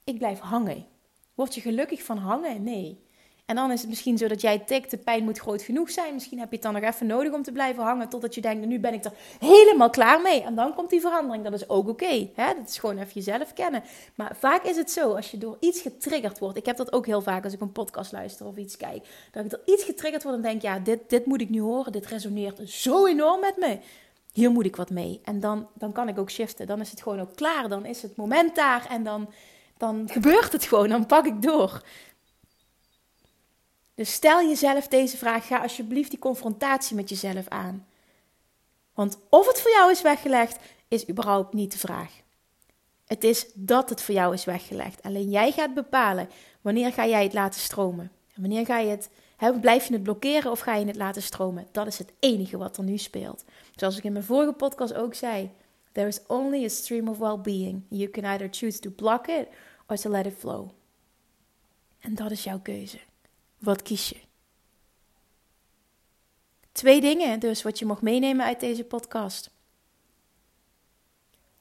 Ik 0.04 0.18
blijf 0.18 0.40
hangen. 0.40 0.86
Word 1.34 1.56
je 1.56 1.62
gelukkig 1.62 2.04
van 2.04 2.18
hangen? 2.18 2.64
Nee. 2.64 3.07
En 3.48 3.56
dan 3.56 3.72
is 3.72 3.80
het 3.80 3.90
misschien 3.90 4.18
zo 4.18 4.28
dat 4.28 4.42
jij 4.42 4.60
tikt, 4.60 4.92
de 4.92 4.98
pijn 4.98 5.24
moet 5.24 5.40
groot 5.40 5.62
genoeg 5.62 5.90
zijn. 5.90 6.14
Misschien 6.14 6.40
heb 6.40 6.50
je 6.50 6.56
het 6.56 6.64
dan 6.64 6.74
nog 6.74 6.84
even 6.84 7.08
nodig 7.08 7.34
om 7.34 7.44
te 7.44 7.52
blijven 7.52 7.84
hangen 7.84 8.10
totdat 8.10 8.36
je 8.36 8.42
denkt, 8.42 8.66
nu 8.66 8.80
ben 8.80 8.94
ik 8.94 9.06
er 9.06 9.12
helemaal 9.40 9.90
klaar 9.90 10.22
mee. 10.22 10.42
En 10.42 10.56
dan 10.56 10.74
komt 10.74 10.90
die 10.90 11.02
verandering. 11.02 11.44
Dat 11.44 11.54
is 11.54 11.70
ook 11.70 11.88
oké. 11.88 12.30
dat 12.36 12.68
is 12.68 12.78
gewoon 12.78 12.98
even 12.98 13.12
jezelf 13.14 13.54
kennen. 13.54 13.84
Maar 14.16 14.36
vaak 14.40 14.64
is 14.64 14.76
het 14.76 14.92
zo, 14.92 15.14
als 15.14 15.32
je 15.32 15.38
door 15.38 15.58
iets 15.60 15.82
getriggerd 15.82 16.40
wordt. 16.40 16.58
Ik 16.58 16.66
heb 16.66 16.78
dat 16.78 16.94
ook 16.94 17.06
heel 17.06 17.22
vaak 17.22 17.44
als 17.44 17.54
ik 17.54 17.62
een 17.62 17.72
podcast 17.72 18.12
luister 18.12 18.46
of 18.46 18.58
iets 18.58 18.78
kijk. 18.78 19.08
Dat 19.32 19.44
ik 19.44 19.50
door 19.50 19.62
iets 19.66 19.84
getriggerd 19.84 20.24
word 20.24 20.36
en 20.36 20.42
denk, 20.42 20.62
ja, 20.62 20.80
dit, 20.80 21.00
dit 21.08 21.26
moet 21.26 21.42
ik 21.42 21.50
nu 21.50 21.62
horen. 21.62 21.92
Dit 21.92 22.06
resoneert 22.06 22.70
zo 22.70 23.06
enorm 23.06 23.40
met 23.40 23.58
me. 23.58 23.80
Hier 24.34 24.52
moet 24.52 24.66
ik 24.66 24.76
wat 24.76 24.90
mee. 24.90 25.22
En 25.24 25.40
dan, 25.40 25.68
dan 25.74 25.92
kan 25.92 26.08
ik 26.08 26.20
ook 26.20 26.32
shiften. 26.32 26.68
Dan 26.68 26.82
is 26.82 26.92
het 26.92 27.02
gewoon 27.02 27.20
ook 27.20 27.36
klaar. 27.36 27.70
Dan 27.70 27.86
is 27.86 28.02
het 28.02 28.16
moment 28.16 28.56
daar 28.56 28.88
en 28.90 29.04
dan, 29.04 29.30
dan 29.78 30.10
gebeurt 30.12 30.52
het 30.52 30.64
gewoon. 30.64 30.90
Dan 30.90 31.06
pak 31.06 31.26
ik 31.26 31.42
door. 31.42 31.82
Dus 33.98 34.14
stel 34.14 34.48
jezelf 34.48 34.88
deze 34.88 35.18
vraag. 35.18 35.48
Ga 35.48 35.58
alsjeblieft 35.58 36.10
die 36.10 36.20
confrontatie 36.20 36.96
met 36.96 37.10
jezelf 37.10 37.48
aan. 37.48 37.88
Want 38.94 39.18
of 39.30 39.48
het 39.48 39.62
voor 39.62 39.72
jou 39.72 39.92
is 39.92 40.02
weggelegd, 40.02 40.60
is 40.88 41.10
überhaupt 41.10 41.54
niet 41.54 41.72
de 41.72 41.78
vraag. 41.78 42.12
Het 43.06 43.24
is 43.24 43.46
dat 43.54 43.90
het 43.90 44.02
voor 44.02 44.14
jou 44.14 44.34
is 44.34 44.46
weggelegd. 44.46 45.04
Alleen 45.04 45.30
jij 45.30 45.52
gaat 45.52 45.74
bepalen 45.74 46.30
wanneer 46.62 46.94
ga 46.94 47.08
jij 47.08 47.24
het 47.24 47.34
laten 47.34 47.60
stromen. 47.60 48.12
En 48.34 48.42
wanneer 48.42 48.66
ga 48.66 48.80
je 48.80 48.90
het, 48.90 49.10
blijf 49.62 49.88
je 49.88 49.94
het 49.94 50.04
blokkeren 50.04 50.52
of 50.52 50.60
ga 50.60 50.76
je 50.76 50.86
het 50.86 50.96
laten 50.96 51.22
stromen? 51.22 51.68
Dat 51.72 51.88
is 51.88 51.98
het 51.98 52.14
enige 52.20 52.58
wat 52.58 52.78
er 52.78 52.84
nu 52.84 52.98
speelt. 52.98 53.44
Zoals 53.76 53.98
ik 53.98 54.04
in 54.04 54.14
mijn 54.14 54.26
vorige 54.26 54.54
podcast 54.54 54.94
ook 54.94 55.14
zei. 55.14 55.52
There 55.92 56.08
is 56.08 56.20
only 56.28 56.64
a 56.64 56.70
stream 56.70 57.08
of 57.08 57.18
well-being. 57.18 57.84
You 57.90 58.10
can 58.10 58.24
either 58.24 58.48
choose 58.52 58.80
to 58.80 58.90
block 58.90 59.28
it 59.28 59.48
or 59.88 59.98
to 59.98 60.10
let 60.10 60.26
it 60.26 60.36
flow. 60.38 60.70
En 62.00 62.16
dat 62.16 62.32
is 62.32 62.44
jouw 62.44 62.60
keuze. 62.60 62.98
Wat 63.58 63.82
kies 63.82 64.10
je? 64.10 64.18
Twee 66.72 67.02
dingen 67.02 67.40
dus 67.40 67.64
wat 67.64 67.80
je 67.80 67.86
mag 67.86 68.02
meenemen 68.02 68.46
uit 68.46 68.60
deze 68.60 68.84
podcast. 68.84 69.52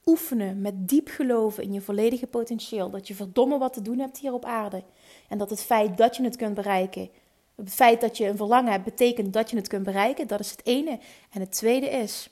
Oefenen 0.05 0.61
met 0.61 0.87
diep 0.87 1.07
geloven 1.07 1.63
in 1.63 1.73
je 1.73 1.81
volledige 1.81 2.27
potentieel. 2.27 2.89
Dat 2.89 3.07
je 3.07 3.15
verdomme 3.15 3.57
wat 3.57 3.73
te 3.73 3.81
doen 3.81 3.99
hebt 3.99 4.17
hier 4.17 4.33
op 4.33 4.45
aarde. 4.45 4.83
En 5.29 5.37
dat 5.37 5.49
het 5.49 5.63
feit 5.63 5.97
dat 5.97 6.15
je 6.15 6.23
het 6.23 6.35
kunt 6.35 6.53
bereiken. 6.53 7.09
Het 7.55 7.73
feit 7.73 8.01
dat 8.01 8.17
je 8.17 8.27
een 8.27 8.37
verlangen 8.37 8.71
hebt, 8.71 8.83
betekent 8.83 9.33
dat 9.33 9.49
je 9.49 9.55
het 9.55 9.67
kunt 9.67 9.83
bereiken. 9.83 10.27
Dat 10.27 10.39
is 10.39 10.51
het 10.51 10.65
ene. 10.65 10.99
En 11.29 11.39
het 11.39 11.51
tweede 11.51 11.89
is. 11.89 12.29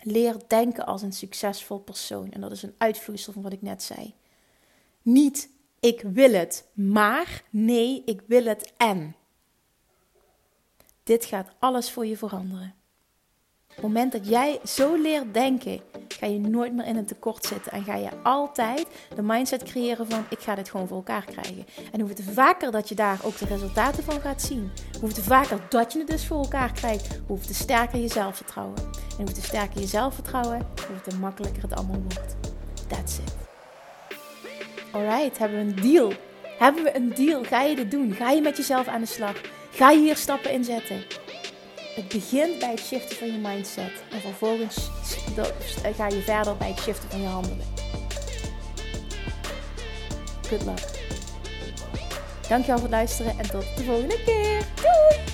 Leer 0.00 0.36
denken 0.46 0.86
als 0.86 1.02
een 1.02 1.12
succesvol 1.12 1.78
persoon. 1.78 2.30
En 2.30 2.40
dat 2.40 2.52
is 2.52 2.62
een 2.62 2.74
uitvloeisel 2.78 3.32
van 3.32 3.42
wat 3.42 3.52
ik 3.52 3.62
net 3.62 3.82
zei. 3.82 4.14
Niet 5.02 5.48
ik 5.84 6.00
wil 6.00 6.32
het, 6.32 6.66
maar 6.72 7.42
nee, 7.50 8.02
ik 8.04 8.22
wil 8.26 8.44
het 8.44 8.72
en. 8.76 9.16
Dit 11.02 11.24
gaat 11.24 11.48
alles 11.58 11.90
voor 11.90 12.06
je 12.06 12.16
veranderen. 12.16 12.74
Op 13.68 13.74
het 13.74 13.82
moment 13.82 14.12
dat 14.12 14.28
jij 14.28 14.60
zo 14.64 14.96
leert 14.96 15.34
denken, 15.34 15.80
ga 16.08 16.26
je 16.26 16.38
nooit 16.38 16.74
meer 16.74 16.86
in 16.86 16.96
een 16.96 17.04
tekort 17.04 17.44
zitten. 17.44 17.72
En 17.72 17.84
ga 17.84 17.96
je 17.96 18.08
altijd 18.22 18.86
de 19.14 19.22
mindset 19.22 19.62
creëren 19.62 20.10
van 20.10 20.24
ik 20.30 20.38
ga 20.38 20.54
dit 20.54 20.70
gewoon 20.70 20.88
voor 20.88 20.96
elkaar 20.96 21.24
krijgen. 21.24 21.66
En 21.92 22.00
hoe 22.00 22.10
vaker 22.32 22.70
dat 22.70 22.88
je 22.88 22.94
daar 22.94 23.20
ook 23.24 23.38
de 23.38 23.46
resultaten 23.46 24.04
van 24.04 24.20
gaat 24.20 24.42
zien, 24.42 24.70
hoe 25.00 25.10
vaker 25.10 25.60
dat 25.68 25.92
je 25.92 25.98
het 25.98 26.08
dus 26.08 26.26
voor 26.26 26.38
elkaar 26.38 26.72
krijgt, 26.72 27.20
hoe 27.26 27.38
te 27.38 27.54
sterker 27.54 27.98
je 27.98 28.08
zelfvertrouwen. 28.08 28.78
En 29.18 29.24
hoe 29.24 29.32
te 29.32 29.42
sterker 29.42 29.80
je 29.80 29.86
zelfvertrouwen, 29.86 30.66
hoe 31.04 31.18
makkelijker 31.18 31.62
het 31.62 31.74
allemaal 31.74 32.02
wordt. 32.02 32.36
That's 32.88 33.18
it. 33.18 33.43
Alright, 34.94 35.38
hebben 35.38 35.58
we 35.58 35.64
een 35.64 35.90
deal? 35.92 36.12
Hebben 36.58 36.82
we 36.82 36.96
een 36.96 37.14
deal? 37.14 37.44
Ga 37.44 37.62
je 37.62 37.76
dit 37.76 37.90
doen? 37.90 38.14
Ga 38.14 38.30
je 38.30 38.40
met 38.40 38.56
jezelf 38.56 38.86
aan 38.86 39.00
de 39.00 39.06
slag? 39.06 39.40
Ga 39.70 39.90
je 39.90 39.98
hier 39.98 40.16
stappen 40.16 40.52
in 40.52 40.64
zetten? 40.64 41.04
Het 41.94 42.08
begint 42.08 42.58
bij 42.58 42.70
het 42.70 42.80
shiften 42.80 43.16
van 43.16 43.26
je 43.26 43.38
mindset. 43.38 43.92
En 44.10 44.20
vervolgens 44.20 44.90
ga 45.96 46.06
je 46.06 46.20
verder 46.20 46.56
bij 46.56 46.68
het 46.68 46.78
shiften 46.78 47.10
van 47.10 47.20
je 47.20 47.26
handelen. 47.26 47.66
Good 50.48 50.64
luck. 50.64 50.78
Dankjewel 52.48 52.78
voor 52.78 52.88
het 52.88 52.90
luisteren 52.90 53.38
en 53.38 53.50
tot 53.50 53.76
de 53.76 53.84
volgende 53.84 54.22
keer. 54.24 54.62
Doei! 54.74 55.33